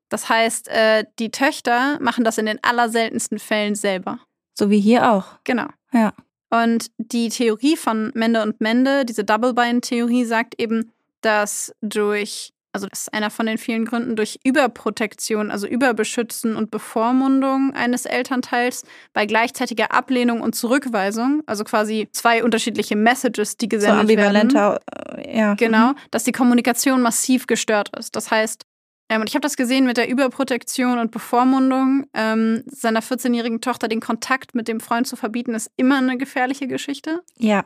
[0.09, 4.19] Das heißt, äh, die Töchter machen das in den allerseltensten Fällen selber.
[4.53, 5.39] So wie hier auch.
[5.45, 5.65] Genau.
[5.91, 6.13] Ja.
[6.49, 10.91] Und die Theorie von Mende und Mende, diese Double-Bind-Theorie, sagt eben,
[11.21, 16.69] dass durch also das ist einer von den vielen Gründen, durch Überprotektion, also Überbeschützen und
[16.69, 18.83] Bevormundung eines Elternteils
[19.13, 25.25] bei gleichzeitiger Ablehnung und Zurückweisung, also quasi zwei unterschiedliche Messages, die gesendet so ambivalenter, werden.
[25.25, 25.53] Äh, ja.
[25.55, 25.95] Genau, mhm.
[26.11, 28.15] dass die Kommunikation massiv gestört ist.
[28.15, 28.65] Das heißt,
[29.09, 32.05] ähm, und ich habe das gesehen mit der Überprotektion und Bevormundung.
[32.13, 36.67] Ähm, seiner 14-jährigen Tochter den Kontakt mit dem Freund zu verbieten, ist immer eine gefährliche
[36.67, 37.21] Geschichte.
[37.37, 37.65] Ja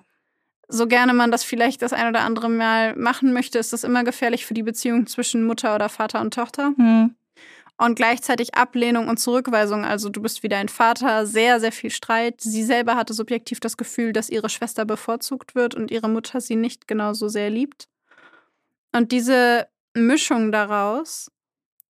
[0.74, 4.04] so gerne man das vielleicht das ein oder andere Mal machen möchte, ist das immer
[4.04, 6.74] gefährlich für die Beziehung zwischen Mutter oder Vater und Tochter.
[6.78, 7.16] Mhm.
[7.78, 9.84] Und gleichzeitig Ablehnung und Zurückweisung.
[9.84, 12.40] Also du bist wie dein Vater, sehr, sehr viel Streit.
[12.40, 16.56] Sie selber hatte subjektiv das Gefühl, dass ihre Schwester bevorzugt wird und ihre Mutter sie
[16.56, 17.88] nicht genauso sehr liebt.
[18.96, 21.32] Und diese Mischung daraus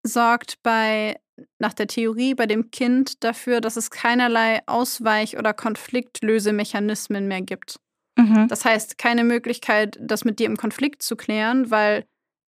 [0.04, 1.20] sorgt bei,
[1.60, 7.78] nach der Theorie, bei dem Kind dafür, dass es keinerlei Ausweich- oder Konfliktlösemechanismen mehr gibt.
[8.18, 8.48] Mhm.
[8.48, 12.06] Das heißt, keine Möglichkeit, das mit dir im Konflikt zu klären, weil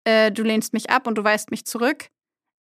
[0.06, 2.08] äh, du lehnst mich ab und du weist mich zurück.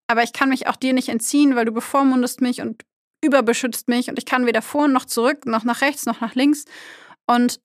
[0.08, 2.84] Aber ich kann mich auch dir nicht entziehen, weil du bevormundest mich und
[3.24, 6.66] überbeschützt mich und ich kann weder vor noch zurück, noch nach rechts, noch nach links.
[7.26, 7.60] Und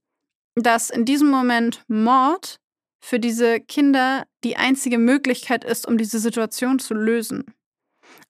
[0.55, 2.59] dass in diesem Moment Mord
[3.01, 7.55] für diese Kinder die einzige Möglichkeit ist, um diese Situation zu lösen.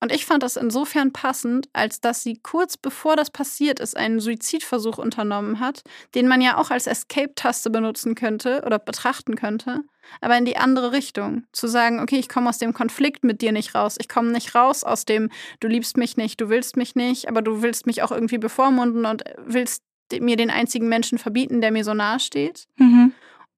[0.00, 4.20] Und ich fand das insofern passend, als dass sie kurz bevor das passiert ist, einen
[4.20, 5.82] Suizidversuch unternommen hat,
[6.14, 9.82] den man ja auch als Escape-Taste benutzen könnte oder betrachten könnte,
[10.20, 11.44] aber in die andere Richtung.
[11.52, 13.96] Zu sagen, okay, ich komme aus dem Konflikt mit dir nicht raus.
[13.98, 17.42] Ich komme nicht raus aus dem, du liebst mich nicht, du willst mich nicht, aber
[17.42, 19.82] du willst mich auch irgendwie bevormunden und willst
[20.20, 22.66] mir den einzigen Menschen verbieten, der mir so nahe steht.
[22.76, 23.12] Mhm.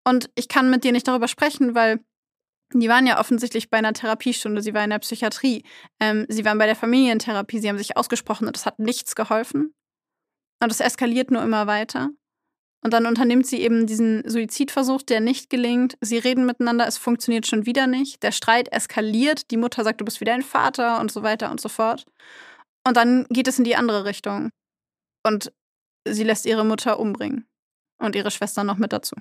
[0.04, 2.00] Und ich kann mit dir nicht darüber sprechen, weil
[2.72, 5.64] die waren ja offensichtlich bei einer Therapiestunde, sie war in der Psychiatrie,
[5.98, 9.74] ähm, sie waren bei der Familientherapie, sie haben sich ausgesprochen und es hat nichts geholfen.
[10.62, 12.10] Und es eskaliert nur immer weiter.
[12.82, 15.98] Und dann unternimmt sie eben diesen Suizidversuch, der nicht gelingt.
[16.00, 18.22] Sie reden miteinander, es funktioniert schon wieder nicht.
[18.22, 21.60] Der Streit eskaliert, die Mutter sagt, du bist wieder ein Vater und so weiter und
[21.60, 22.06] so fort.
[22.86, 24.50] Und dann geht es in die andere Richtung.
[25.26, 25.52] Und
[26.08, 27.46] sie lässt ihre Mutter umbringen.
[27.98, 29.14] Und ihre Schwester noch mit dazu.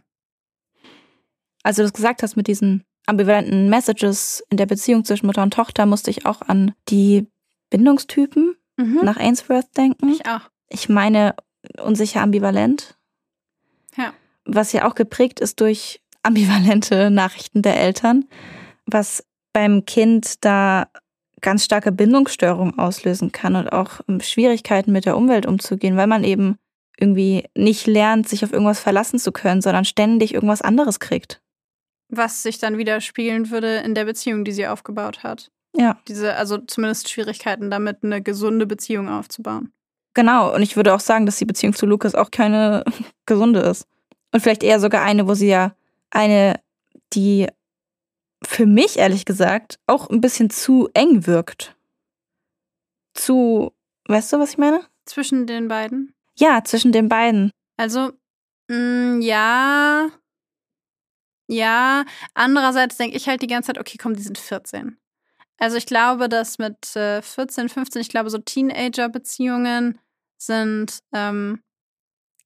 [1.64, 5.86] Also du gesagt hast mit diesen ambivalenten Messages in der Beziehung zwischen Mutter und Tochter
[5.86, 7.28] musste ich auch an die
[7.70, 9.00] Bindungstypen mhm.
[9.04, 10.10] nach Ainsworth denken.
[10.10, 10.50] Ich auch.
[10.70, 11.36] Ich meine
[11.82, 12.98] unsicher ambivalent.
[13.98, 14.14] Ja.
[14.46, 18.26] Was ja auch geprägt ist durch ambivalente Nachrichten der Eltern,
[18.86, 20.88] was beim Kind da
[21.42, 26.24] ganz starke Bindungsstörungen auslösen kann und auch ähm, Schwierigkeiten mit der Umwelt umzugehen, weil man
[26.24, 26.58] eben
[27.00, 31.42] irgendwie nicht lernt, sich auf irgendwas verlassen zu können, sondern ständig irgendwas anderes kriegt.
[32.10, 35.52] Was sich dann widerspiegeln würde in der Beziehung, die sie aufgebaut hat.
[35.76, 36.00] Ja.
[36.08, 39.72] Diese, also zumindest Schwierigkeiten damit, eine gesunde Beziehung aufzubauen.
[40.16, 42.84] Genau, und ich würde auch sagen, dass die Beziehung zu Lukas auch keine
[43.26, 43.88] gesunde ist.
[44.32, 45.76] Und vielleicht eher sogar eine, wo sie ja
[46.10, 46.60] eine,
[47.14, 47.48] die
[48.44, 51.76] für mich ehrlich gesagt auch ein bisschen zu eng wirkt.
[53.14, 53.74] Zu,
[54.08, 54.82] weißt du, was ich meine?
[55.06, 56.14] Zwischen den beiden?
[56.38, 57.52] Ja, zwischen den beiden.
[57.78, 58.12] Also,
[58.68, 60.10] mh, mm, ja,
[61.50, 64.98] ja, andererseits denke ich halt die ganze Zeit, okay, komm, die sind 14.
[65.58, 70.00] Also ich glaube, dass mit äh, 14, 15, ich glaube, so Teenager-Beziehungen
[70.38, 71.62] sind ähm,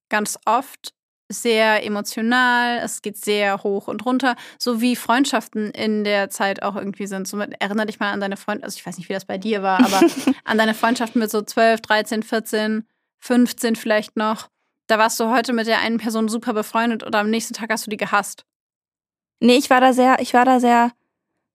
[0.08, 0.94] ganz oft
[1.28, 6.76] sehr emotional, es geht sehr hoch und runter, so wie Freundschaften in der Zeit auch
[6.76, 7.28] irgendwie sind.
[7.28, 9.36] So mit, erinnere dich mal an deine Freunde, also ich weiß nicht, wie das bei
[9.36, 10.00] dir war, aber
[10.44, 12.88] an deine Freundschaften mit so 12, 13, 14,
[13.20, 14.48] 15 vielleicht noch.
[14.86, 17.86] Da warst du heute mit der einen Person super befreundet oder am nächsten Tag hast
[17.86, 18.46] du die gehasst.
[19.40, 20.92] Nee, ich war da sehr, ich war da sehr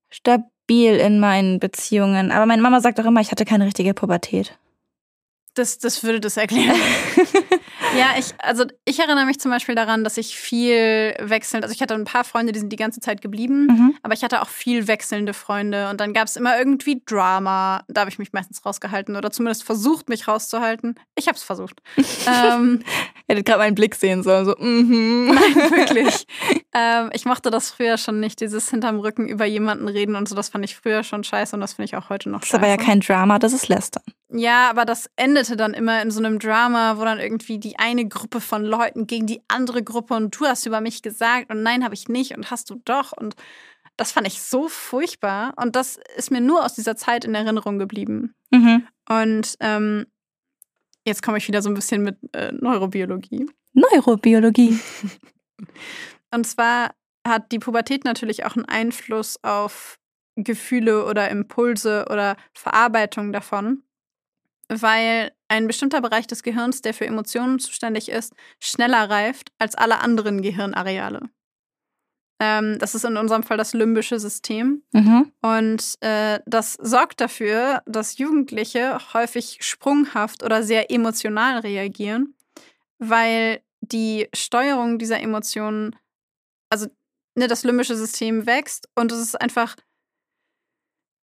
[0.09, 2.31] stabil in meinen Beziehungen.
[2.31, 4.57] Aber meine Mama sagt auch immer, ich hatte keine richtige Pubertät.
[5.55, 6.75] Das, das würde das erklären.
[7.97, 11.81] ja, ich, also ich erinnere mich zum Beispiel daran, dass ich viel wechselnd, also ich
[11.81, 13.95] hatte ein paar Freunde, die sind die ganze Zeit geblieben, mhm.
[14.03, 17.83] aber ich hatte auch viel wechselnde Freunde und dann gab es immer irgendwie Drama.
[17.87, 20.95] Da habe ich mich meistens rausgehalten oder zumindest versucht, mich rauszuhalten.
[21.15, 21.81] Ich habe es versucht.
[22.27, 22.83] ähm,
[23.29, 25.27] hättet gerade meinen Blick sehen sollen, so, mhm.
[25.33, 26.25] Nein, wirklich.
[26.73, 30.35] ähm, ich mochte das früher schon nicht, dieses hinterm Rücken über jemanden reden und so.
[30.35, 32.53] Das fand ich früher schon scheiße und das finde ich auch heute noch scheiße.
[32.53, 34.03] Das ist aber ja kein Drama, das ist Lästern.
[34.31, 38.07] Ja, aber das endete dann immer in so einem Drama, wo dann irgendwie die eine
[38.07, 41.83] Gruppe von Leuten gegen die andere Gruppe und du hast über mich gesagt und nein,
[41.83, 43.35] habe ich nicht und hast du doch und
[43.95, 47.77] das fand ich so furchtbar und das ist mir nur aus dieser Zeit in Erinnerung
[47.77, 48.33] geblieben.
[48.49, 48.87] Mhm.
[49.09, 50.05] Und ähm,
[51.05, 53.45] jetzt komme ich wieder so ein bisschen mit äh, Neurobiologie.
[53.73, 54.79] Neurobiologie.
[56.31, 56.91] und zwar
[57.27, 59.99] hat die Pubertät natürlich auch einen Einfluss auf
[60.35, 63.83] Gefühle oder Impulse oder Verarbeitung davon
[64.69, 69.99] weil ein bestimmter Bereich des Gehirns, der für Emotionen zuständig ist, schneller reift als alle
[69.99, 71.29] anderen Gehirnareale.
[72.39, 74.83] Ähm, das ist in unserem Fall das limbische System.
[74.93, 75.31] Mhm.
[75.41, 82.35] Und äh, das sorgt dafür, dass Jugendliche häufig sprunghaft oder sehr emotional reagieren,
[82.97, 85.95] weil die Steuerung dieser Emotionen,
[86.69, 86.87] also
[87.35, 89.75] ne, das limbische System wächst und es ist einfach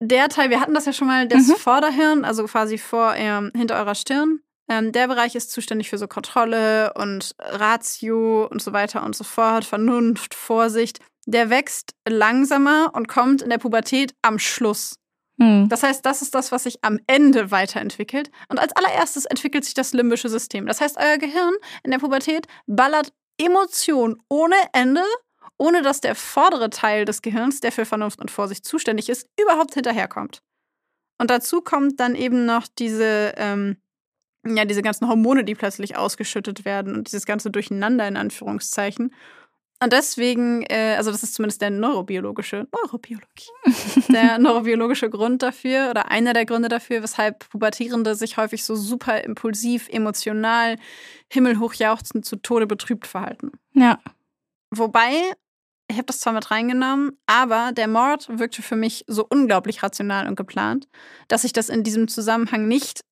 [0.00, 1.54] der Teil, wir hatten das ja schon mal, das Mhm.
[1.56, 4.40] Vorderhirn, also quasi vor, ähm, hinter eurer Stirn.
[4.68, 9.24] Ähm, der Bereich ist zuständig für so Kontrolle und Ratio und so weiter und so
[9.24, 11.00] fort, Vernunft, Vorsicht.
[11.26, 14.96] Der wächst langsamer und kommt in der Pubertät am Schluss.
[15.38, 15.68] Hm.
[15.68, 18.30] Das heißt, das ist das, was sich am Ende weiterentwickelt.
[18.48, 20.66] Und als allererstes entwickelt sich das limbische System.
[20.66, 25.02] Das heißt, euer Gehirn in der Pubertät ballert Emotionen ohne Ende,
[25.58, 29.74] ohne dass der vordere Teil des Gehirns, der für Vernunft und Vorsicht zuständig ist, überhaupt
[29.74, 30.42] hinterherkommt.
[31.18, 33.76] Und dazu kommt dann eben noch diese, ähm,
[34.54, 39.12] ja, diese ganzen Hormone, die plötzlich ausgeschüttet werden und dieses ganze Durcheinander in Anführungszeichen.
[39.82, 43.50] Und deswegen, äh, also das ist zumindest der neurobiologische, Neurobiologie,
[44.08, 49.22] der neurobiologische Grund dafür oder einer der Gründe dafür, weshalb Pubertierende sich häufig so super
[49.22, 50.78] impulsiv, emotional,
[51.30, 53.52] himmelhoch jauchzend zu Tode betrübt verhalten.
[53.74, 53.98] Ja.
[54.70, 55.12] Wobei,
[55.88, 60.26] ich habe das zwar mit reingenommen, aber der Mord wirkte für mich so unglaublich rational
[60.26, 60.88] und geplant,
[61.28, 63.02] dass ich das in diesem Zusammenhang nicht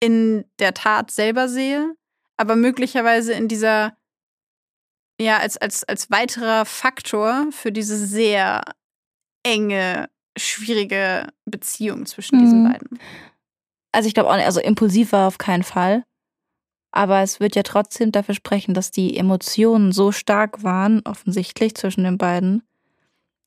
[0.00, 1.94] in der Tat selber sehe,
[2.36, 3.96] aber möglicherweise in dieser,
[5.20, 8.62] ja, als, als, als weiterer Faktor für diese sehr
[9.42, 12.72] enge, schwierige Beziehung zwischen diesen Mhm.
[12.72, 12.98] beiden.
[13.92, 16.04] Also ich glaube auch nicht, also impulsiv war auf keinen Fall.
[16.92, 22.04] Aber es wird ja trotzdem dafür sprechen, dass die Emotionen so stark waren, offensichtlich zwischen
[22.04, 22.62] den beiden,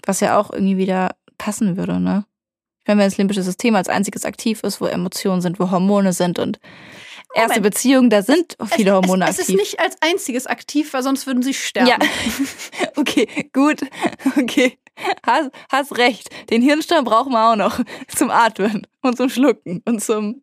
[0.06, 2.26] was ja auch irgendwie wieder passen würde, ne?
[2.84, 6.11] Ich meine, wenn das limbische System als einziges aktiv ist, wo Emotionen sind, wo Hormone
[6.11, 6.59] sind und
[7.34, 7.63] erste Moment.
[7.63, 9.57] Beziehungen, da sind viele es, Hormone es, es ist aktiv.
[9.57, 11.88] nicht als einziges aktiv, weil sonst würden sie sterben.
[11.88, 11.97] Ja.
[12.97, 13.81] okay, gut.
[14.38, 14.77] Okay.
[15.25, 16.29] Hast, hast recht.
[16.49, 17.79] Den Hirnstamm brauchen wir auch noch
[18.15, 20.42] zum Atmen und zum Schlucken und zum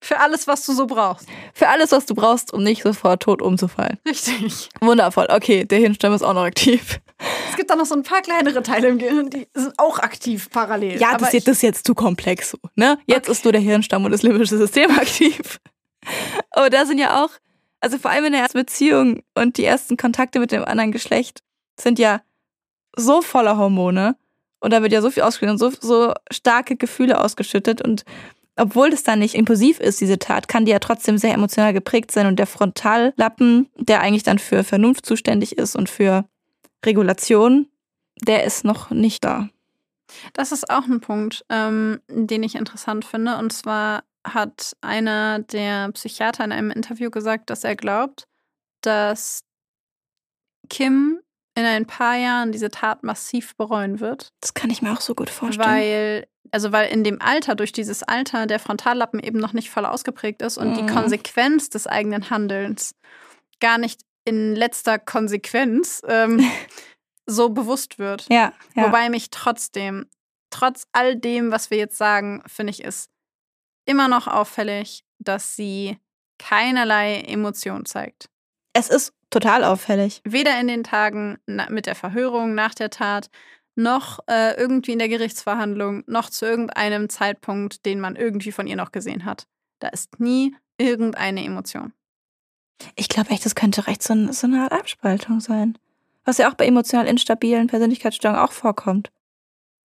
[0.00, 1.28] Für alles, was du so brauchst.
[1.52, 3.98] für alles, was du brauchst, um nicht sofort tot umzufallen.
[4.06, 4.68] Richtig.
[4.80, 5.26] Wundervoll.
[5.28, 7.00] Okay, der Hirnstamm ist auch noch aktiv.
[7.50, 10.50] Es gibt da noch so ein paar kleinere Teile im Gehirn, die sind auch aktiv
[10.50, 11.00] parallel.
[11.00, 12.58] Ja, das, ist, das ist jetzt zu komplex so.
[12.76, 12.98] Ne?
[13.06, 15.58] Jetzt ist nur der Hirnstamm und das limbische System aktiv.
[16.50, 17.30] Aber da sind ja auch,
[17.80, 21.40] also vor allem in der ersten Beziehung und die ersten Kontakte mit dem anderen Geschlecht
[21.80, 22.22] sind ja
[22.96, 24.16] so voller Hormone
[24.60, 28.04] und da wird ja so viel ausgeschüttet und so, so starke Gefühle ausgeschüttet und
[28.58, 32.10] obwohl das dann nicht impulsiv ist, diese Tat, kann die ja trotzdem sehr emotional geprägt
[32.10, 36.24] sein und der Frontallappen, der eigentlich dann für Vernunft zuständig ist und für
[36.84, 37.68] Regulation,
[38.22, 39.48] der ist noch nicht da.
[40.32, 43.36] Das ist auch ein Punkt, ähm, den ich interessant finde.
[43.36, 48.26] Und zwar hat einer der Psychiater in einem Interview gesagt, dass er glaubt,
[48.80, 49.44] dass
[50.68, 51.20] Kim
[51.54, 54.32] in ein paar Jahren diese Tat massiv bereuen wird.
[54.40, 55.68] Das kann ich mir auch so gut vorstellen.
[55.68, 59.84] Weil, also weil in dem Alter, durch dieses Alter, der Frontallappen eben noch nicht voll
[59.86, 60.88] ausgeprägt ist und die Mhm.
[60.88, 62.94] Konsequenz des eigenen Handelns
[63.60, 66.40] gar nicht in letzter Konsequenz ähm,
[67.26, 68.26] so bewusst wird.
[68.30, 68.84] ja, ja.
[68.84, 70.06] Wobei mich trotzdem,
[70.50, 73.08] trotz all dem, was wir jetzt sagen, finde ich es
[73.86, 75.98] immer noch auffällig, dass sie
[76.38, 78.28] keinerlei Emotion zeigt.
[78.74, 80.20] es ist total auffällig.
[80.24, 81.38] Weder in den Tagen
[81.68, 83.28] mit der Verhörung nach der Tat,
[83.78, 88.76] noch äh, irgendwie in der Gerichtsverhandlung, noch zu irgendeinem Zeitpunkt, den man irgendwie von ihr
[88.76, 89.46] noch gesehen hat.
[89.78, 91.92] Da ist nie irgendeine Emotion.
[92.96, 95.78] Ich glaube echt, das könnte recht so, ein, so eine Art Abspaltung sein.
[96.24, 99.10] Was ja auch bei emotional instabilen Persönlichkeitsstörungen auch vorkommt.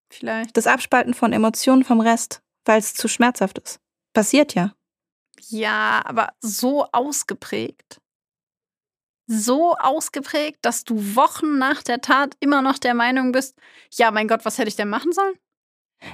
[0.10, 0.58] Vielleicht.
[0.58, 3.80] Das Abspalten von Emotionen vom Rest, weil es zu schmerzhaft ist.
[4.14, 4.74] Passiert ja.
[5.50, 8.00] Ja, aber so ausgeprägt.
[9.28, 13.56] So ausgeprägt, dass du Wochen nach der Tat immer noch der Meinung bist,
[13.92, 15.36] ja, mein Gott, was hätte ich denn machen sollen?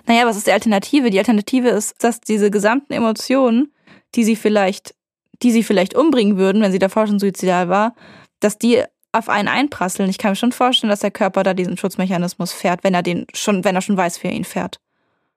[0.05, 1.09] Naja, was ist die Alternative?
[1.09, 3.73] Die Alternative ist, dass diese gesamten Emotionen,
[4.15, 4.93] die sie vielleicht,
[5.41, 7.95] die sie vielleicht umbringen würden, wenn sie davor schon suizidal war,
[8.39, 10.09] dass die auf einen einprasseln.
[10.09, 13.25] Ich kann mir schon vorstellen, dass der Körper da diesen Schutzmechanismus fährt, wenn er den
[13.33, 14.79] schon, wenn er schon weiß, wie er ihn fährt.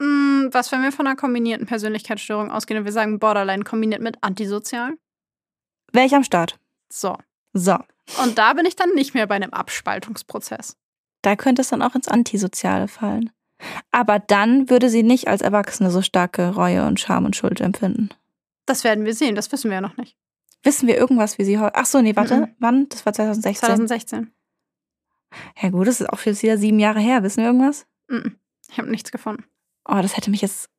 [0.01, 4.19] Hm, was, wenn wir von einer kombinierten Persönlichkeitsstörung ausgehen und wir sagen Borderline kombiniert mit
[4.21, 4.93] antisozial?
[5.93, 6.59] Wäre ich am Start.
[6.91, 7.17] So.
[7.53, 7.79] So.
[8.23, 10.77] Und da bin ich dann nicht mehr bei einem Abspaltungsprozess.
[11.23, 13.31] Da könnte es dann auch ins Antisoziale fallen.
[13.93, 18.11] Aber dann würde sie nicht als Erwachsene so starke Reue und Scham und Schuld empfinden.
[18.67, 20.17] Das werden wir sehen, das wissen wir ja noch nicht.
[20.65, 21.75] Wissen wir irgendwas, wie sie heute.
[21.75, 22.37] Ach so, nee, warte.
[22.37, 22.49] Mhm.
[22.59, 22.89] Wann?
[22.89, 23.67] Das war 2016.
[23.67, 24.33] 2016.
[25.61, 27.23] Ja, gut, das ist auch jetzt wieder sieben Jahre her.
[27.23, 27.87] Wissen wir irgendwas?
[28.09, 28.37] Mhm.
[28.71, 29.45] Ich habe nichts gefunden.
[29.89, 30.71] Oh, das hätte mich jetzt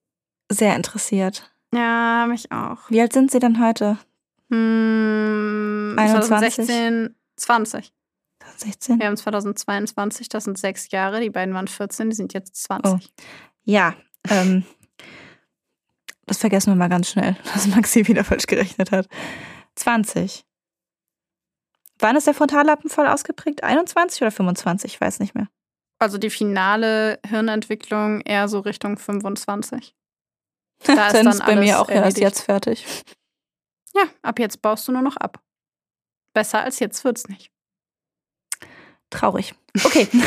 [0.50, 1.54] sehr interessiert.
[1.74, 2.90] Ja, mich auch.
[2.90, 3.98] Wie alt sind sie denn heute?
[4.52, 6.28] Hm, 21.
[6.28, 7.94] 2016, 20.
[8.58, 9.00] 16.
[9.00, 11.20] Wir haben 2022, das sind sechs Jahre.
[11.20, 13.12] Die beiden waren 14, die sind jetzt 20.
[13.64, 13.96] Ja,
[14.30, 14.64] ähm,
[16.26, 19.08] das vergessen wir mal ganz schnell, dass Maxi wieder falsch gerechnet hat.
[19.76, 20.46] 20.
[22.00, 23.64] Wann ist der Frontallappen voll ausgeprägt?
[23.64, 24.94] 21 oder 25?
[24.94, 25.48] Ich weiß nicht mehr.
[26.00, 29.96] Also die finale Hirnentwicklung eher so Richtung 25.
[30.86, 32.86] Da dann, ist dann ist bei mir auch erst jetzt fertig.
[33.96, 35.42] Ja, ab jetzt baust du nur noch ab.
[36.34, 37.52] Besser als jetzt wird's nicht.
[39.10, 39.54] Traurig.
[39.84, 40.08] Okay.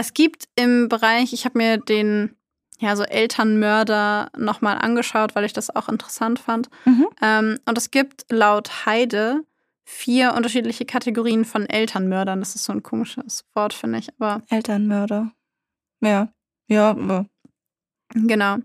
[0.00, 2.34] Es gibt im Bereich, ich habe mir den
[2.78, 6.70] ja so Elternmörder nochmal angeschaut, weil ich das auch interessant fand.
[6.86, 7.06] Mhm.
[7.20, 9.44] Ähm, und es gibt laut Heide
[9.84, 12.40] vier unterschiedliche Kategorien von Elternmördern.
[12.40, 14.08] Das ist so ein komisches Wort, finde ich.
[14.18, 15.32] Aber Elternmörder.
[16.00, 16.32] Ja.
[16.66, 16.96] Ja,
[18.14, 18.56] genau.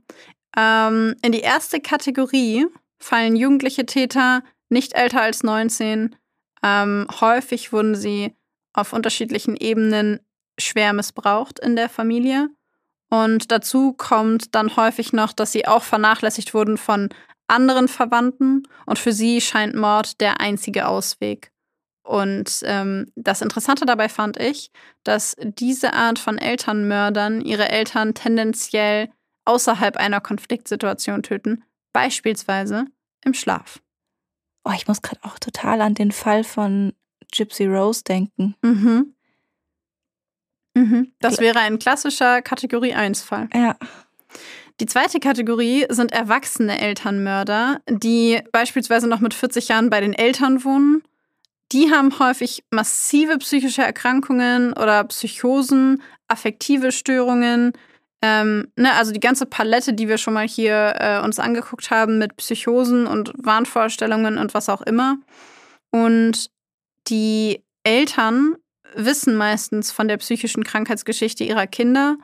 [0.55, 2.67] Ähm, in die erste Kategorie
[3.05, 6.15] fallen jugendliche Täter nicht älter als 19.
[6.63, 8.35] Ähm, häufig wurden sie
[8.73, 10.19] auf unterschiedlichen Ebenen
[10.59, 12.49] schwer missbraucht in der Familie.
[13.11, 17.09] Und dazu kommt dann häufig noch, dass sie auch vernachlässigt wurden von
[17.47, 18.63] anderen Verwandten.
[18.87, 21.51] Und für sie scheint Mord der einzige Ausweg.
[22.03, 24.71] Und ähm, das Interessante dabei fand ich,
[25.03, 29.09] dass diese Art von Elternmördern ihre Eltern tendenziell
[29.45, 32.85] außerhalb einer Konfliktsituation töten, beispielsweise
[33.25, 33.81] im Schlaf.
[34.63, 36.93] oh, ich muss gerade auch total an den Fall von
[37.31, 38.55] Gypsy Rose denken.
[38.61, 39.13] Mhm.
[40.75, 41.13] Mhm.
[41.19, 43.49] Das wäre ein klassischer Kategorie 1-Fall.
[43.53, 43.77] Ja.
[44.81, 50.65] Die zweite Kategorie sind erwachsene Elternmörder, die beispielsweise noch mit 40 Jahren bei den Eltern
[50.65, 51.01] wohnen.
[51.71, 57.71] Die haben häufig massive psychische Erkrankungen oder Psychosen, affektive Störungen.
[58.25, 62.17] Ähm, ne, also die ganze Palette, die wir schon mal hier äh, uns angeguckt haben
[62.17, 65.17] mit Psychosen und Wahnvorstellungen und was auch immer.
[65.91, 66.49] Und
[67.07, 68.55] die Eltern
[68.95, 72.17] wissen meistens von der psychischen Krankheitsgeschichte ihrer Kinder.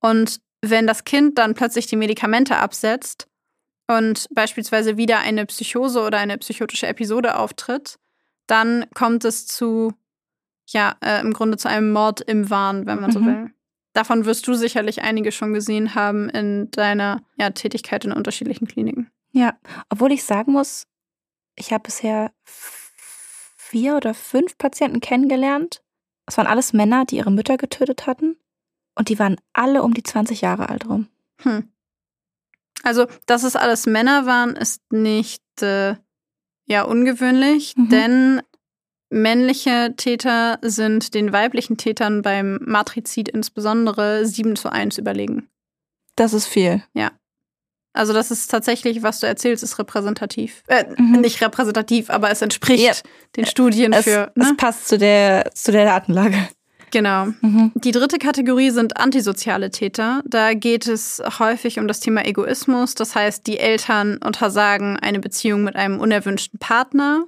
[0.00, 3.26] Und wenn das Kind dann plötzlich die Medikamente absetzt
[3.88, 7.96] und beispielsweise wieder eine Psychose oder eine psychotische Episode auftritt,
[8.46, 9.92] dann kommt es zu,
[10.68, 13.26] ja, äh, im Grunde zu einem Mord im Wahn, wenn man so Mhm.
[13.26, 13.50] will.
[13.98, 19.10] Davon wirst du sicherlich einige schon gesehen haben in deiner ja, Tätigkeit in unterschiedlichen Kliniken.
[19.32, 19.58] Ja.
[19.88, 20.86] Obwohl ich sagen muss,
[21.56, 25.82] ich habe bisher vier oder fünf Patienten kennengelernt.
[26.26, 28.36] Es waren alles Männer, die ihre Mütter getötet hatten.
[28.94, 31.08] Und die waren alle um die 20 Jahre alt rum.
[31.40, 31.68] Hm.
[32.84, 35.96] Also, dass es alles Männer waren, ist nicht äh,
[36.66, 37.88] ja ungewöhnlich, Mhm.
[37.88, 38.42] denn
[39.10, 45.48] männliche Täter sind den weiblichen Tätern beim Matrizid insbesondere 7 zu 1 überlegen.
[46.16, 46.82] Das ist viel.
[47.94, 50.62] Also, das ist tatsächlich, was du erzählst, ist repräsentativ.
[50.68, 51.20] Äh, Mhm.
[51.20, 52.92] nicht repräsentativ, aber es entspricht Ja.
[53.36, 54.30] den Studien Es, für.
[54.36, 54.54] es Ne?
[54.56, 56.36] passt zu der, zu der Datenlage.
[56.90, 57.26] Genau.
[57.40, 57.72] Mhm.
[57.74, 60.22] Die dritte Kategorie sind antisoziale Täter.
[60.26, 62.94] Da geht es häufig um das Thema Egoismus.
[62.94, 67.24] Das heißt, die Eltern untersagen eine Beziehung mit einem unerwünschten Partner.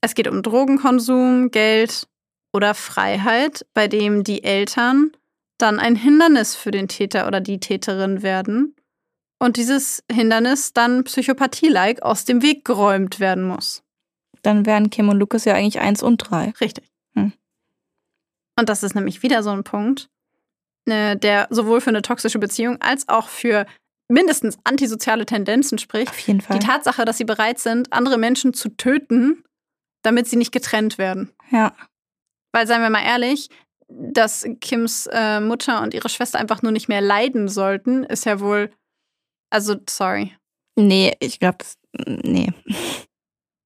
[0.00, 2.08] Es geht um Drogenkonsum, Geld
[2.52, 5.12] oder Freiheit, bei dem die Eltern
[5.58, 8.76] dann ein Hindernis für den Täter oder die Täterin werden
[9.38, 13.82] und dieses Hindernis dann psychopathie-like aus dem Weg geräumt werden muss.
[14.42, 16.52] Dann wären Kim und Lucas ja eigentlich eins und drei.
[16.60, 16.90] Richtig.
[17.14, 17.32] Hm.
[18.58, 20.08] Und das ist nämlich wieder so ein Punkt,
[20.86, 23.66] äh, der sowohl für eine toxische Beziehung als auch für
[24.08, 26.10] mindestens antisoziale Tendenzen spricht.
[26.10, 26.58] Auf jeden Fall.
[26.58, 29.42] Die Tatsache, dass sie bereit sind, andere Menschen zu töten,
[30.06, 31.32] damit sie nicht getrennt werden.
[31.50, 31.74] Ja.
[32.52, 33.50] Weil, seien wir mal ehrlich,
[33.88, 38.40] dass Kims äh, Mutter und ihre Schwester einfach nur nicht mehr leiden sollten, ist ja
[38.40, 38.70] wohl.
[39.50, 40.32] Also, sorry.
[40.76, 41.58] Nee, ich glaube,
[42.06, 42.52] nee.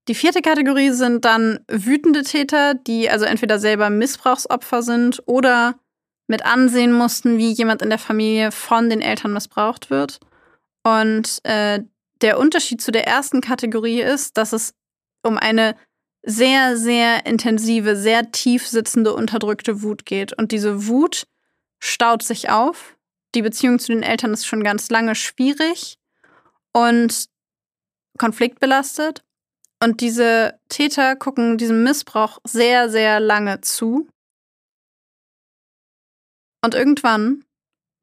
[0.09, 5.78] Die vierte Kategorie sind dann wütende Täter, die also entweder selber Missbrauchsopfer sind oder
[6.26, 10.20] mit ansehen mussten, wie jemand in der Familie von den Eltern missbraucht wird.
[10.84, 11.80] Und äh,
[12.22, 14.74] der Unterschied zu der ersten Kategorie ist, dass es
[15.22, 15.76] um eine
[16.22, 20.36] sehr, sehr intensive, sehr tief sitzende, unterdrückte Wut geht.
[20.36, 21.26] Und diese Wut
[21.78, 22.96] staut sich auf.
[23.34, 25.98] Die Beziehung zu den Eltern ist schon ganz lange schwierig
[26.72, 27.26] und
[28.18, 29.24] konfliktbelastet.
[29.82, 34.08] Und diese Täter gucken diesem Missbrauch sehr, sehr lange zu.
[36.62, 37.44] Und irgendwann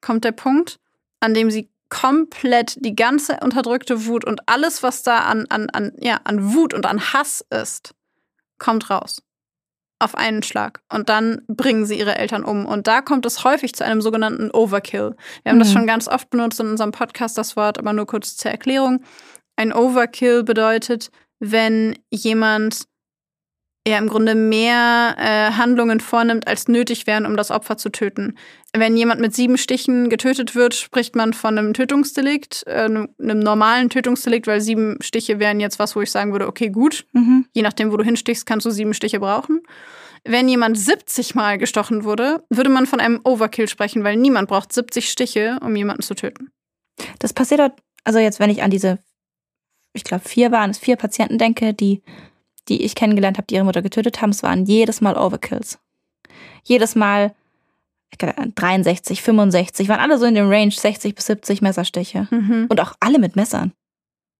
[0.01, 0.80] kommt der Punkt,
[1.20, 5.93] an dem sie komplett die ganze unterdrückte Wut und alles, was da an, an, an,
[5.99, 7.93] ja, an Wut und an Hass ist,
[8.60, 9.22] kommt raus.
[9.99, 10.82] Auf einen Schlag.
[10.93, 12.66] Und dann bringen sie ihre Eltern um.
[12.68, 15.16] Und da kommt es häufig zu einem sogenannten Overkill.
[15.43, 15.74] Wir haben das Mhm.
[15.74, 19.03] schon ganz oft benutzt in unserem Podcast, das Wort, aber nur kurz zur Erklärung.
[19.55, 22.84] Ein Overkill bedeutet, wenn jemand
[23.88, 28.38] ja im Grunde mehr äh, Handlungen vornimmt, als nötig wären, um das Opfer zu töten.
[28.74, 33.90] Wenn jemand mit sieben Stichen getötet wird, spricht man von einem Tötungsdelikt, äh, einem normalen
[33.90, 37.06] Tötungsdelikt, weil sieben Stiche wären jetzt was, wo ich sagen würde, okay, gut.
[37.14, 37.46] Mhm.
[37.54, 39.62] Je nachdem, wo du hinstichst, kannst du sieben Stiche brauchen.
[40.24, 44.74] Wenn jemand 70 Mal gestochen wurde, würde man von einem Overkill sprechen, weil niemand braucht
[44.74, 46.52] 70 Stiche, um jemanden zu töten.
[47.20, 49.00] Das passiert dort, also jetzt, wenn ich an diese,
[49.94, 52.02] ich glaube, vier waren es, vier Patienten denke, die,
[52.70, 55.80] die ich kennengelernt habe, die ihre Mutter getötet haben, es waren jedes Mal Overkills.
[56.63, 57.34] Jedes Mal
[58.09, 62.28] ich glaub, 63, 65, waren alle so in dem Range 60 bis 70 Messerstiche.
[62.70, 63.74] Und auch alle mit Messern.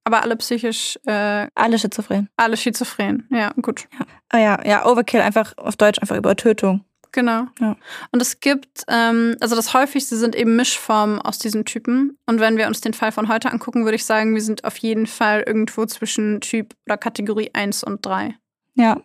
[0.06, 2.30] Aber alle psychisch, äh, Alle schizophren.
[2.38, 3.28] alle schizophren.
[3.30, 3.90] Ja, gut.
[4.30, 6.86] Ah ja, ja, Overkill einfach auf Deutsch einfach Übertötung.
[7.12, 7.46] Genau.
[7.60, 7.76] Ja.
[8.12, 12.18] Und es gibt, ähm, also das häufigste sind eben Mischformen aus diesen Typen.
[12.26, 14.78] Und wenn wir uns den Fall von heute angucken, würde ich sagen, wir sind auf
[14.78, 18.36] jeden Fall irgendwo zwischen Typ oder Kategorie 1 und 3.
[18.76, 19.02] Ja,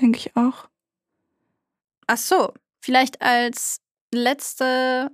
[0.00, 0.68] denke ich auch.
[2.06, 3.80] Ach so, vielleicht als
[4.12, 5.10] letzte,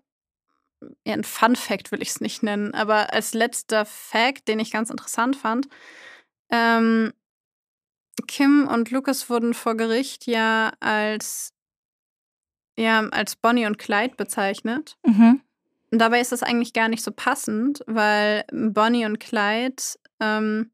[1.04, 4.72] ja, ein Fun Fact will ich es nicht nennen, aber als letzter Fact, den ich
[4.72, 5.68] ganz interessant fand,
[6.50, 7.12] ähm,
[8.26, 11.52] Kim und Lucas wurden vor Gericht ja als,
[12.78, 14.96] ja, als Bonnie und Clyde bezeichnet.
[15.04, 15.40] Mhm.
[15.90, 19.82] Und dabei ist das eigentlich gar nicht so passend, weil Bonnie und Clyde
[20.20, 20.70] ähm,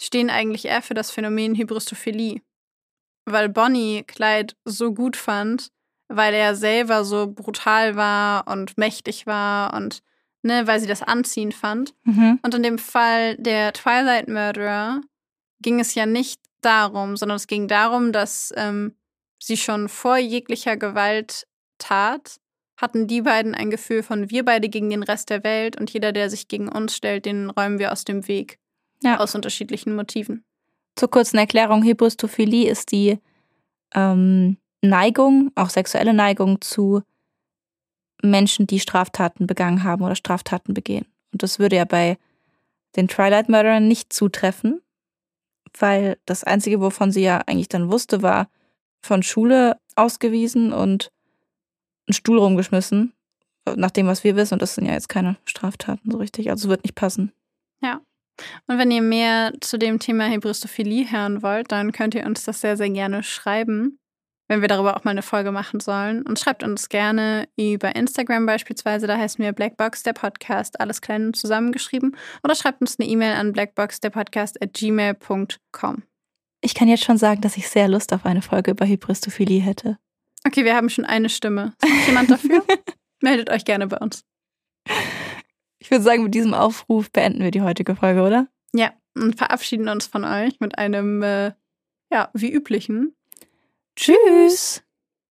[0.00, 2.40] stehen eigentlich eher für das Phänomen Hybristophilie.
[3.24, 5.70] Weil Bonnie Clyde so gut fand,
[6.08, 10.02] weil er selber so brutal war und mächtig war und
[10.42, 11.94] ne, weil sie das anziehend fand.
[12.04, 12.40] Mhm.
[12.42, 15.02] Und in dem Fall der Twilight Murderer
[15.60, 18.94] ging es ja nicht darum, sondern es ging darum, dass ähm,
[19.38, 22.40] sie schon vor jeglicher Gewalttat
[22.76, 26.12] hatten die beiden ein Gefühl von wir beide gegen den Rest der Welt und jeder,
[26.12, 28.58] der sich gegen uns stellt, den räumen wir aus dem Weg.
[29.02, 29.18] Ja.
[29.18, 30.44] Aus unterschiedlichen Motiven.
[30.96, 33.18] Zur kurzen Erklärung, Hybristophilie ist die
[33.94, 37.02] ähm, Neigung, auch sexuelle Neigung zu
[38.22, 41.06] Menschen, die Straftaten begangen haben oder Straftaten begehen.
[41.32, 42.18] Und das würde ja bei
[42.96, 44.80] den Twilight Murderern nicht zutreffen,
[45.78, 48.48] weil das Einzige, wovon sie ja eigentlich dann wusste, war
[49.02, 51.10] von Schule ausgewiesen und
[52.06, 53.12] einen Stuhl rumgeschmissen,
[53.76, 54.54] nach dem, was wir wissen.
[54.54, 56.50] Und das sind ja jetzt keine Straftaten so richtig.
[56.50, 57.32] Also wird nicht passen.
[58.66, 62.60] Und wenn ihr mehr zu dem Thema Hybristophilie hören wollt, dann könnt ihr uns das
[62.60, 63.98] sehr, sehr gerne schreiben,
[64.48, 66.22] wenn wir darüber auch mal eine Folge machen sollen.
[66.22, 71.26] Und schreibt uns gerne über Instagram beispielsweise, da heißen wir Blackbox der Podcast, alles klein
[71.26, 72.16] und zusammengeschrieben.
[72.42, 76.02] Oder schreibt uns eine E-Mail an blackboxderpodcast at gmail.com.
[76.60, 79.98] Ich kann jetzt schon sagen, dass ich sehr Lust auf eine Folge über Hybristophilie hätte.
[80.46, 81.74] Okay, wir haben schon eine Stimme.
[81.82, 82.64] Ist noch jemand dafür?
[83.22, 84.24] Meldet euch gerne bei uns.
[85.78, 88.48] Ich würde sagen, mit diesem Aufruf beenden wir die heutige Folge, oder?
[88.74, 91.52] Ja, und verabschieden uns von euch mit einem, äh,
[92.12, 93.14] ja, wie üblichen
[93.96, 94.82] Tschüss!